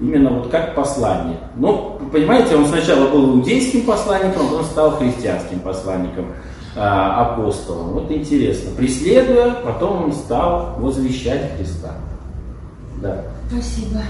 [0.00, 1.38] Именно вот как послание.
[1.56, 6.26] Ну, понимаете, он сначала был иудейским посланником, потом стал христианским посланником,
[6.74, 7.92] э, апостолом.
[7.92, 8.70] Вот интересно.
[8.76, 11.92] Преследуя, потом он стал возвещать Христа.
[13.00, 13.24] Да.
[13.50, 14.00] Спасибо.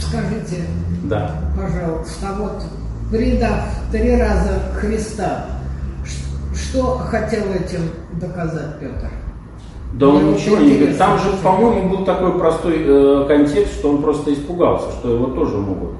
[0.00, 0.64] Скажите,
[1.04, 1.38] да.
[1.56, 2.62] пожалуйста, а вот
[3.14, 3.60] предав
[3.92, 5.46] три раза Христа.
[6.52, 7.90] Что хотел этим
[8.20, 9.08] доказать Петр?
[9.94, 10.98] Да он ничего не говорит.
[10.98, 15.56] Там же, по-моему, был такой простой э, контекст, что он просто испугался, что его тоже
[15.58, 15.90] могут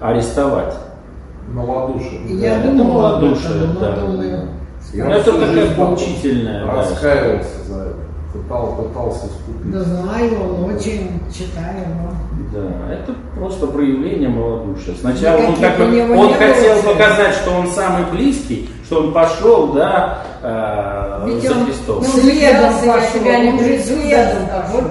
[0.00, 0.74] арестовать.
[1.52, 2.20] Малодушие.
[2.30, 2.70] Я да.
[2.72, 3.96] думала, малодушие, это, да.
[3.96, 4.48] думаю,
[4.92, 6.66] ну, это такая поучительная.
[6.66, 7.63] Раскаивался
[8.44, 9.72] пытал, пытался искупить.
[9.72, 12.10] Да знаю, он очень читаем.
[12.52, 14.94] Да, это просто проявление малодушия.
[15.00, 19.72] Сначала он, как бы, он хотел было, показать, что он самый близкий, что он пошел,
[19.72, 22.02] да, э, за Христом.
[22.02, 24.82] Ну, следом пошел, тебя не следом пошел.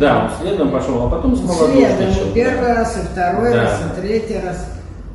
[0.00, 2.12] Да, он следом пошел, а потом с малодушием.
[2.12, 3.62] Следом, первый раз, и второй да.
[3.62, 4.66] раз, и третий раз.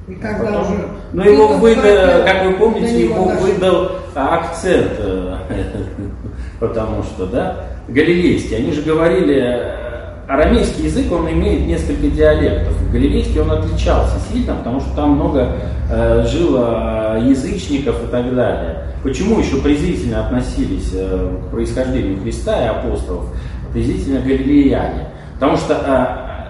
[0.07, 0.87] И когда Потом, уже...
[1.11, 5.35] Ну, его выдал, как вы помните, его выдал акцент, э,
[6.61, 12.73] потому что, да, галилейский, они же говорили, э, арамейский язык, он имеет несколько диалектов.
[12.91, 15.53] Галилейский он отличался сильно, потому что там много
[15.89, 18.83] э, жило язычников и так далее.
[19.03, 23.25] Почему еще презрительно относились э, к происхождению Христа и апостолов?
[23.71, 25.09] Презрительно галилеяне.
[25.35, 26.49] Потому что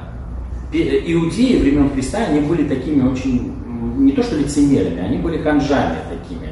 [0.74, 3.54] э, э иудеи времен Христа, они были такими очень,
[3.98, 6.50] не то что лицемерами, они были ханжами такими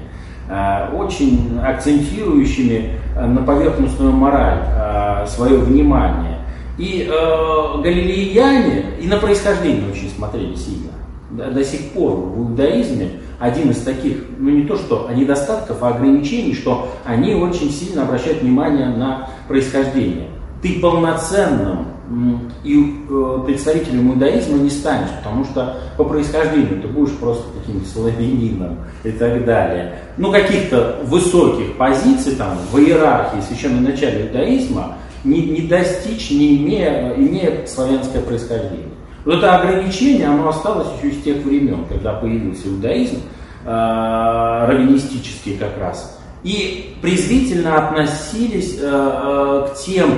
[0.48, 6.40] Э, очень акцентирующими э, на поверхностную мораль э, свое внимание.
[6.78, 10.92] И э, галилеяне и на происхождение очень смотрели сильно.
[11.32, 15.90] До, до сих пор в иудаизме один из таких, ну не то что недостатков, а
[15.90, 20.28] ограничений, что они очень сильно обращают внимание на происхождение.
[20.62, 21.88] Ты полноценным
[22.64, 28.78] и э, представителем иудаизма не станешь, потому что по происхождению ты будешь просто каким-то славянином
[29.04, 30.00] и так далее.
[30.18, 37.16] Ну, каких-то высоких позиций там в иерархии священном начале иудаизма не, не достичь, не имея,
[37.16, 38.90] имея славянское происхождение.
[39.26, 43.18] Вот это ограничение, оно осталось еще из тех времен, когда появился иудаизм,
[43.66, 46.20] э, раввинистический как раз.
[46.44, 50.12] И презрительно относились э, э, к тем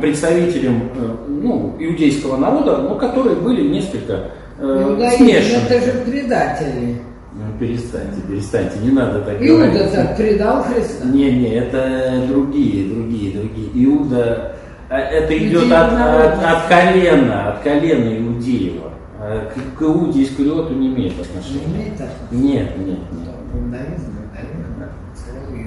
[0.00, 5.62] представителям э, ну, иудейского народа, но которые были несколько э, смешаны.
[5.68, 6.96] это же предатели.
[7.32, 9.80] Ну, перестаньте, перестаньте, не надо так Иуда говорить.
[9.80, 11.06] Иуда так предал Христа?
[11.06, 13.86] Не, не, это другие, другие, другие.
[13.86, 14.56] Иуда,
[14.90, 18.92] э, это идет от, от, от колена, от колена Иудеева.
[19.20, 21.66] А к, к Иуде Искариоту не имеет отношения.
[21.66, 22.52] Не имеет отношения?
[22.54, 23.38] Нет, нет, нет.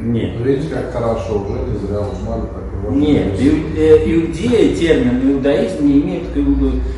[0.03, 0.35] Нет.
[0.41, 6.27] Видите, как хорошо, уже не зря узнали так Нет, э, иудея, термин иудаизм не имеет
[6.29, 6.37] к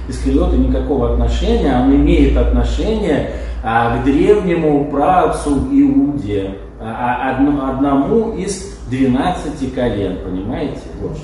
[0.09, 3.31] Искариоту никакого отношения, он имеет отношение
[3.63, 10.81] а, к древнему праотцу Иуде, а, а одному из 12 колен, понимаете?
[11.01, 11.17] Вот.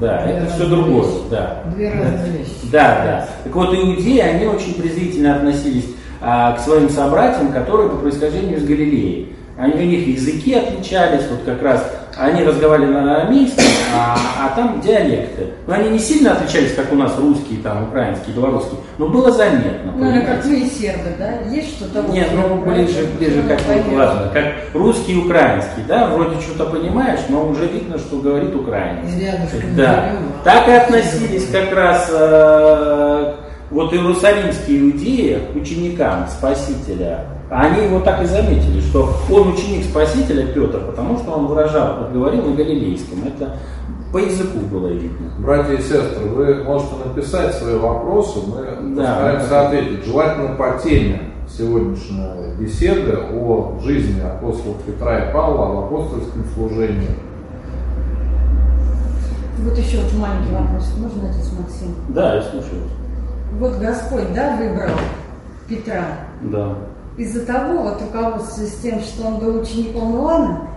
[0.00, 1.20] Да, Две это все другое, вещи.
[1.30, 1.62] да.
[1.74, 2.70] Две разные вещи.
[2.70, 3.28] Да, да.
[3.44, 5.86] Так вот, иудеи, они очень презрительно относились
[6.20, 9.32] а, к своим собратьям, которые по происхождению из Галилеи.
[9.56, 13.64] Они, у них языки отличались, вот как раз они разговаривали на арамейском,
[13.94, 15.46] а, а там диалекты.
[15.66, 19.92] Но они не сильно отличались, как у нас русские, там, украинские, белорусские, но было заметно.
[19.96, 21.34] Ну, это как мы и сербы, да?
[21.48, 24.30] Есть что-то Нет, ну, ближе, ближе как ну, важно.
[24.32, 24.44] Как
[24.74, 29.06] русский и украинский, да, вроде что-то понимаешь, но уже видно, что говорит украинец.
[29.76, 30.12] Да.
[30.42, 33.34] Так и относились как раз э,
[33.70, 40.46] вот иерусалимские иудеи к ученикам Спасителя Они его так и заметили, что он ученик Спасителя
[40.48, 43.24] Петр, потому что он выражал, вот говорил на Галилейском.
[43.26, 43.56] Это
[44.12, 45.30] по языку было видно.
[45.38, 50.04] Братья и сестры, вы можете написать свои вопросы, мы да, постараемся ответить.
[50.04, 57.16] Желательно по теме сегодняшней беседы о жизни апостолов Петра и Павла, об апостольском служении.
[59.58, 60.92] Вот еще вот маленький вопрос.
[60.98, 61.94] Можно отец Максим?
[62.08, 62.82] Да, я слушаю.
[63.58, 64.98] Вот Господь, да, выбрал
[65.66, 66.04] Петра?
[66.42, 66.76] Да.
[67.18, 70.68] Из-за того, вот руководствуясь тем, что он был учеником Иоанна,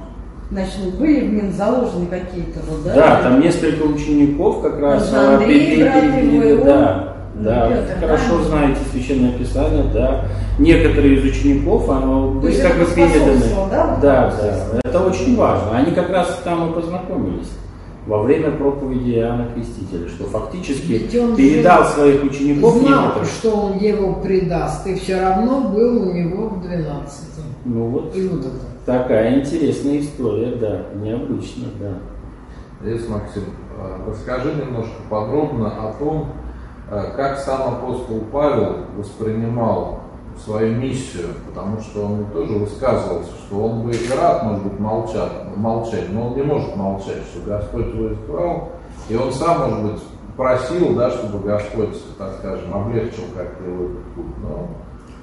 [0.50, 2.96] значит, были в нем заложены какие-то вот, да?
[2.96, 5.14] Да, там несколько учеников как раз.
[5.14, 8.44] Андрей, брат его, да, да, Петр, хорошо да?
[8.46, 10.26] знаете Священное Писание, да.
[10.58, 13.42] Некоторые из учеников, оно были как бы переданы.
[13.70, 15.78] Да, да, да, это очень важно.
[15.78, 17.52] Они как раз там и познакомились
[18.06, 21.00] во время проповеди Иоанна Крестителя, что фактически
[21.36, 23.30] передал своих учеников знал, некоторых.
[23.30, 27.26] что он его предаст, и все равно был у него в 12.
[27.66, 28.66] Ну вот, и вот это.
[28.86, 31.94] такая интересная история, да, необычно, да.
[32.82, 33.44] Здесь, Максим,
[33.78, 36.30] а, расскажи немножко подробно о том,
[36.90, 40.01] а, как сам апостол Павел воспринимал
[40.44, 45.32] свою миссию, потому что он тоже высказывался, что он бы и рад, может быть, молчать,
[45.56, 48.70] молчать, но он не может молчать, что Господь его избрал,
[49.10, 50.02] и он сам, может быть,
[50.36, 54.68] просил, да, чтобы Господь, так скажем, облегчил как-то его путь, но...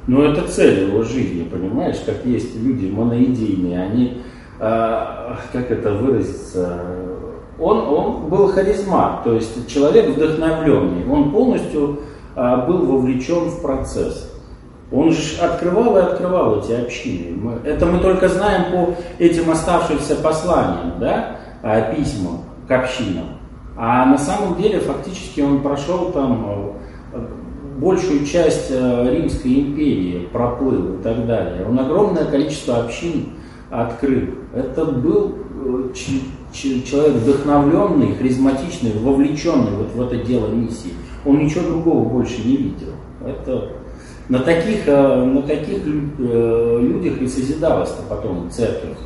[0.06, 4.22] Но это цель его жизни, понимаешь, как есть люди моноидейные, они,
[4.58, 6.80] э, как это выразиться,
[7.58, 12.00] он, он был харизмат, то есть человек вдохновленный, он полностью
[12.36, 14.37] э, был вовлечен в процесс.
[14.90, 17.36] Он же открывал и открывал эти общины.
[17.36, 23.38] Мы, это мы только знаем по этим оставшимся посланиям, да, а, письмам к общинам.
[23.76, 26.74] А на самом деле фактически он прошел там
[27.12, 27.18] э,
[27.78, 31.64] большую часть э, Римской империи, проплыл и так далее.
[31.64, 33.30] Он огромное количество общин
[33.70, 34.34] открыл.
[34.54, 35.92] Это был э,
[36.52, 40.92] человек вдохновленный, харизматичный, вовлеченный вот в это дело миссии.
[41.24, 42.94] Он ничего другого больше не видел.
[43.24, 43.70] Это
[44.28, 48.98] на таких, э, на таких э, людях и созидалась-то потом церковь,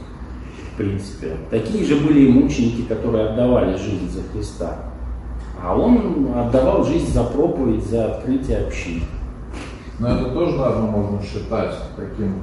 [0.73, 1.37] в принципе.
[1.51, 4.77] Такие же были и мученики, которые отдавали жизнь за Христа.
[5.64, 9.03] А он отдавал жизнь за проповедь, за открытие общин.
[10.01, 12.43] Но это тоже, наверное, можно считать таким,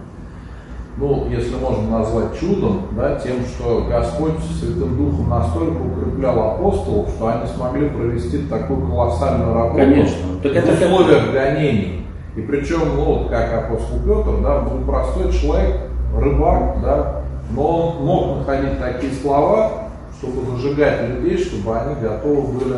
[0.96, 7.28] ну, если можно назвать чудом, да, тем, что Господь Святым Духом настолько укреплял апостолов, что
[7.28, 10.18] они смогли провести такую колоссальную работу Конечно.
[10.42, 12.00] Так в условиях гонений.
[12.36, 15.78] И причем, ну, вот как апостол Петр, да, был простой человек,
[16.16, 17.22] рыбак, да,
[17.52, 22.76] но он мог находить такие слова, чтобы зажигать людей, чтобы они готовы были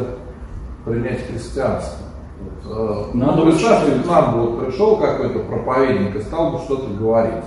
[0.85, 2.05] принять христианство.
[2.39, 6.59] Вот, э, Надо ну, представьте, к нам бы вот пришел какой-то проповедник и стал бы
[6.59, 7.45] что-то говорить.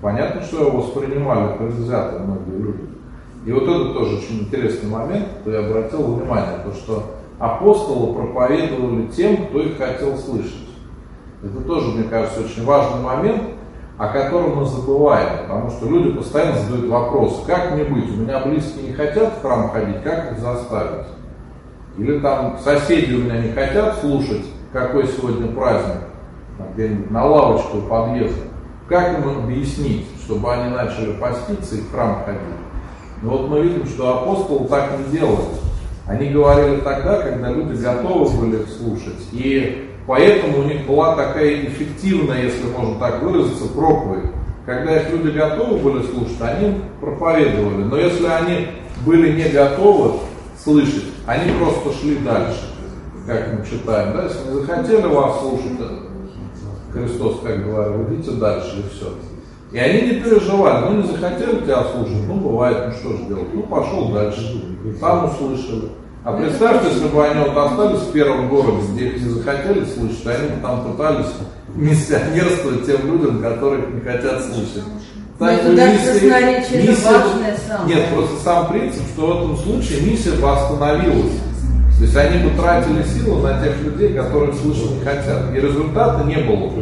[0.00, 2.88] Понятно, что его воспринимали предвзято многие люди.
[3.46, 7.04] И вот это тоже очень интересный момент, что я обратил внимание, то что
[7.38, 10.67] апостолы проповедовали тем, кто их хотел слышать.
[11.42, 13.42] Это тоже, мне кажется, очень важный момент,
[13.96, 18.40] о котором мы забываем, потому что люди постоянно задают вопрос, как мне быть, у меня
[18.40, 21.06] близкие не хотят в храм ходить, как их заставить?
[21.96, 26.02] Или там соседи у меня не хотят слушать, какой сегодня праздник,
[26.74, 28.42] где-нибудь на лавочку подъезда.
[28.88, 32.40] Как им объяснить, чтобы они начали поститься и в храм ходить?
[33.22, 35.44] Но вот мы видим, что апостолы так не делали.
[36.06, 39.28] Они говорили тогда, когда люди готовы были слушать.
[39.32, 44.30] И Поэтому у них была такая эффективная, если можно так выразиться, проповедь.
[44.64, 47.84] Когда их люди готовы были слушать, они проповедовали.
[47.84, 48.68] Но если они
[49.04, 50.20] были не готовы
[50.58, 52.70] слышать, они просто шли дальше,
[53.26, 54.16] как мы читаем.
[54.16, 54.24] Да?
[54.24, 55.78] Если не захотели вас слушать,
[56.90, 59.12] Христос, как говорил, идите дальше и все.
[59.72, 63.52] И они не переживали, ну не захотели тебя слушать, ну бывает, ну что же делать,
[63.52, 64.64] ну пошел дальше,
[64.98, 65.90] там услышали.
[66.24, 70.26] А представьте, если бы они вот остались в первом городе, где их не захотели слышать,
[70.26, 71.26] они бы там пытались
[71.74, 74.84] миссионерствовать тем людям, которых не хотят слышать.
[75.38, 77.86] Так даже миссия, миссия.
[77.86, 81.32] Нет, просто сам принцип, что в этом случае миссия бы остановилась.
[81.98, 85.52] То есть они бы тратили силы на тех людей, которых слышать не хотят.
[85.54, 86.72] И результата не было.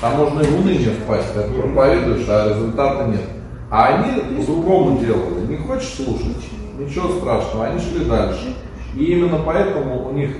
[0.00, 3.22] Там можно и в уныние впасть, как проповедуешь, а результата нет.
[3.70, 5.46] А они по-другому делали.
[5.48, 6.36] Не хочешь слушать?
[6.78, 8.54] Ничего страшного, они шли дальше.
[8.94, 10.30] И именно поэтому у них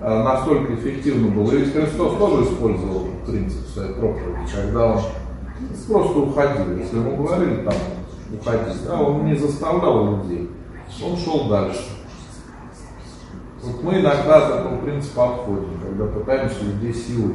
[0.00, 1.52] э, настолько эффективно было.
[1.52, 5.00] И ведь Христос тоже использовал принцип своей проповеди, когда он
[5.88, 6.76] просто уходил.
[6.76, 7.74] Если ему говорили там
[8.32, 10.50] уходить, да, он не заставлял людей,
[11.04, 11.84] он шел дальше.
[13.62, 17.34] Вот мы иногда от этого принципа отходим, когда пытаемся людей силой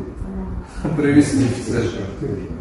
[0.97, 2.54] привести в церковь.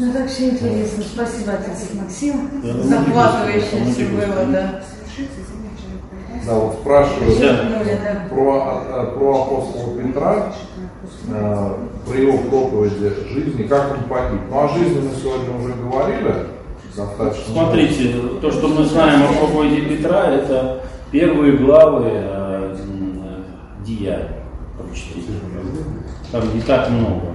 [0.00, 1.02] Ну, так все интересно.
[1.02, 2.48] Спасибо, отец Максим.
[2.62, 4.80] Да, Захватывающе все было, да.
[6.46, 8.28] Да, вот спрашивают Подчеркнули, да.
[8.30, 10.52] про, э, про апостола Петра,
[11.28, 11.74] э,
[12.06, 14.40] про его проповеди жизни, как он погиб.
[14.48, 16.34] Ну, о жизни мы сегодня уже говорили
[16.96, 17.52] достаточно.
[17.52, 23.42] Смотрите, то, что мы знаем о проповеди Петра, это первые главы э, э,
[23.84, 24.28] Деяний.
[24.78, 25.32] Прочтите.
[26.30, 27.27] Там не так много.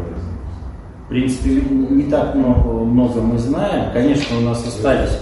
[1.13, 3.93] Принципе, не так много, много мы знаем.
[3.93, 5.19] Конечно, у нас остались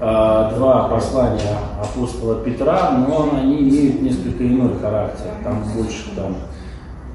[0.00, 5.26] э, два послания апостола Петра, но они имеют несколько иной характер.
[5.44, 6.36] Там больше там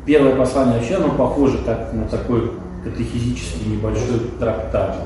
[0.05, 2.51] Первое послание вообще оно похоже как на такой
[2.83, 4.97] катехизический небольшой трактат.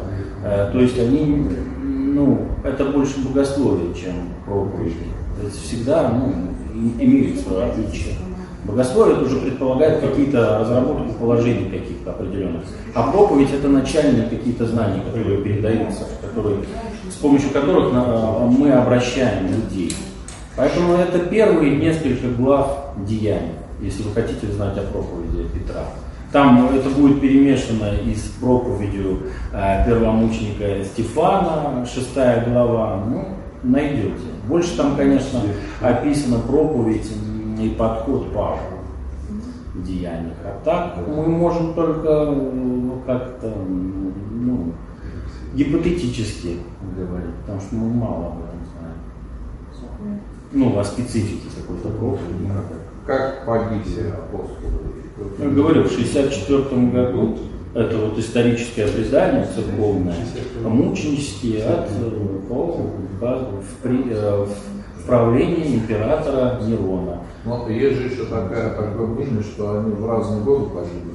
[0.43, 1.47] Э, То есть они,
[1.81, 4.97] ну, это больше богословие, чем проповедь.
[5.39, 6.33] То есть всегда ну,
[6.99, 8.15] имеют свое отличие.
[8.65, 12.64] Богословие это уже предполагает какие-то разработку положений каких-то определенных.
[12.95, 16.57] А проповедь это начальные какие-то знания, которые передаются, которые,
[17.10, 19.94] с помощью которых на- мы обращаем людей.
[20.56, 25.81] Поэтому это первые несколько глав деяний, если вы хотите знать о проповеди Петра.
[26.31, 33.27] Там это будет перемешано и с проповедью э, первомученика Стефана, шестая глава, ну,
[33.61, 34.14] найдете.
[34.48, 35.41] Больше там, конечно,
[35.81, 37.11] описана проповедь
[37.59, 38.59] и подход Павла
[39.75, 40.35] в деяниях.
[40.43, 44.71] А так мы можем только ну, как-то м, ну,
[45.55, 46.57] гипотетически
[46.97, 50.19] говорить, потому что мы мало об этом знаем.
[50.51, 52.49] Ну, о специфике какой-то проповеди.
[53.05, 54.93] Как погибли апостолы?
[55.39, 57.38] Я говорю, в 64 году,
[57.73, 60.15] это вот историческое предание церковное,
[60.63, 62.09] мученические от э,
[63.19, 64.72] в, при- э, в
[65.05, 67.19] правлении императора Нерона.
[67.45, 71.13] Но есть же еще такая, такое мнение, что они в разные годы погибли.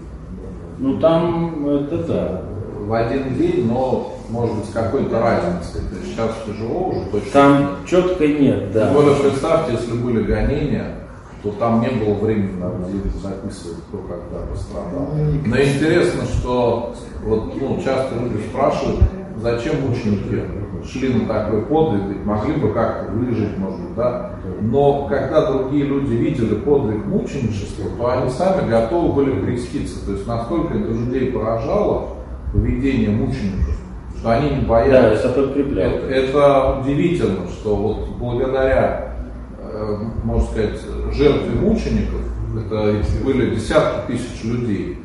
[0.78, 2.42] Ну там это да.
[2.86, 5.80] В один день, но может быть с какой-то разницей.
[5.90, 7.30] То есть сейчас тяжело уже точно.
[7.32, 8.86] Там четко нет, да.
[8.86, 10.94] Тем более, представьте, если были гонения,
[11.42, 12.60] то там не было времени,
[12.92, 15.08] люди записывать, кто когда пострадал.
[15.46, 16.94] Но интересно, что
[17.24, 19.00] вот, ну, часто люди спрашивают,
[19.40, 20.42] зачем мученики
[20.84, 24.32] шли на такой подвиг, могли бы как-то выжить, может быть, да?
[24.60, 30.04] Но когда другие люди видели подвиг мученичества, то они сами готовы были креститься.
[30.04, 32.10] То есть насколько это людей поражало,
[32.52, 33.76] поведение мучеников,
[34.18, 35.20] что они не Да, боялись.
[35.20, 36.04] это подкрепляет.
[36.04, 39.14] Это, это удивительно, что вот благодаря,
[39.60, 40.80] э, можно сказать,
[41.12, 42.20] жертве мучеников,
[42.56, 42.94] это
[43.24, 45.04] были десятки тысяч людей,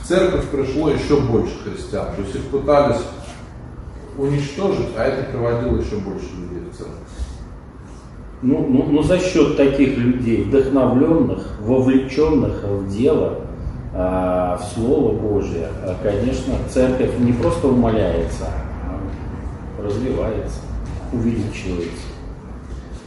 [0.00, 2.06] в церковь пришло еще больше христиан.
[2.16, 3.00] То есть их пытались
[4.18, 6.98] уничтожить, а это приводило еще больше людей в церковь.
[8.42, 13.40] Ну, ну, ну, за счет таких людей, вдохновленных, вовлеченных в дело,
[13.94, 18.46] а, в Слово Божие, а, конечно, церковь не просто умоляется,
[18.86, 20.60] а развивается,
[21.12, 22.06] увеличивается.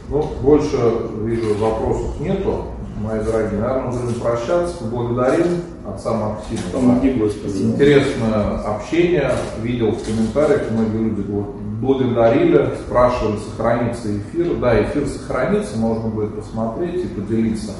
[0.08, 0.76] Ну, больше,
[1.22, 2.64] вижу, вопросов нету,
[3.00, 3.60] мои дорогие.
[3.60, 4.78] Наверное, будем прощаться.
[4.78, 5.46] Поблагодарим
[5.94, 6.60] отца Максима.
[6.72, 7.62] Помоги, Господи.
[7.62, 9.30] Интересное общение,
[9.62, 14.54] видел в комментариях, многие люди вот благодарили, спрашивали, сохранится эфир.
[14.56, 17.72] Да, эфир сохранится, можно будет посмотреть и поделиться.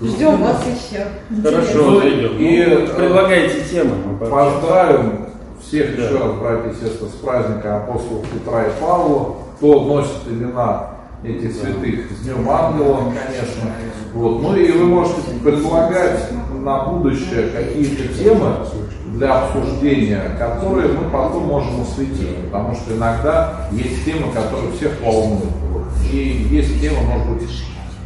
[0.00, 1.04] Ждем вас еще.
[1.42, 2.38] Хорошо, Ну, зайдем.
[2.38, 4.18] и, Ну, э, предлагайте темы.
[4.18, 5.26] Поздравим
[5.60, 6.02] всех Да.
[6.04, 9.36] еще раз, братья и сестры, с праздником апостолов Петра и Павла.
[9.56, 10.90] Кто носит имена
[11.24, 13.70] этих святых, с Днем Ангела, конечно.
[14.12, 14.42] Вот.
[14.42, 16.28] Ну и вы можете предлагать
[16.66, 18.56] на будущее какие-то темы
[19.14, 22.36] для обсуждения, которые мы потом можем осветить.
[22.46, 25.44] Потому что иногда есть темы, которые всех волнуют.
[26.12, 27.48] И есть темы, может быть,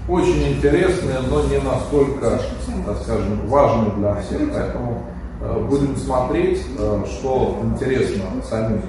[0.06, 2.40] очень интересные, но не настолько,
[2.84, 4.40] так скажем, важные для всех.
[4.52, 5.04] Поэтому
[5.40, 8.82] э, будем смотреть, э, что интересно самим,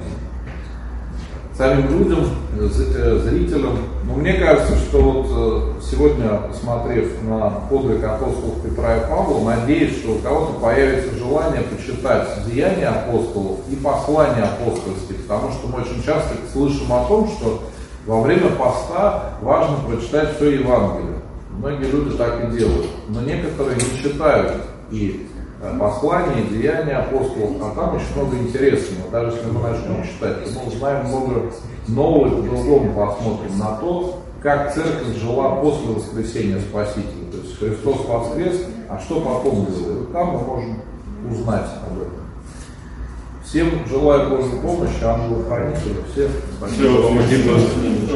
[1.57, 2.25] самим людям,
[2.59, 3.77] э, зрителям.
[4.11, 9.99] Но мне кажется, что вот э, сегодня, посмотрев на подвиг апостолов Петра и Павла, надеюсь,
[9.99, 16.03] что у кого-то появится желание почитать деяния апостолов и послания апостольские, потому что мы очень
[16.03, 17.63] часто слышим о том, что
[18.05, 21.19] во время поста важно прочитать все Евангелие.
[21.51, 22.87] Многие люди так и делают.
[23.07, 25.29] Но некоторые не читают и
[25.61, 29.09] э, послания, и деяния апостолов, а там очень много интересного.
[29.09, 31.49] Даже если мы начнем читать, то мы узнаем много
[32.27, 37.31] и по-другому посмотрим на то, как церковь жила после воскресения Спасителя.
[37.31, 39.99] То есть Христос воскрес, а что потом было?
[39.99, 40.81] Вот там мы можем
[41.29, 42.21] узнать об этом.
[43.43, 46.31] Всем желаю Божьей помощи, ангелов хранителя, всех
[46.61, 48.09] один Господи.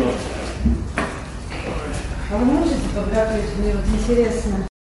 [2.31, 4.67] А вы можете подготовить мне вот интересно?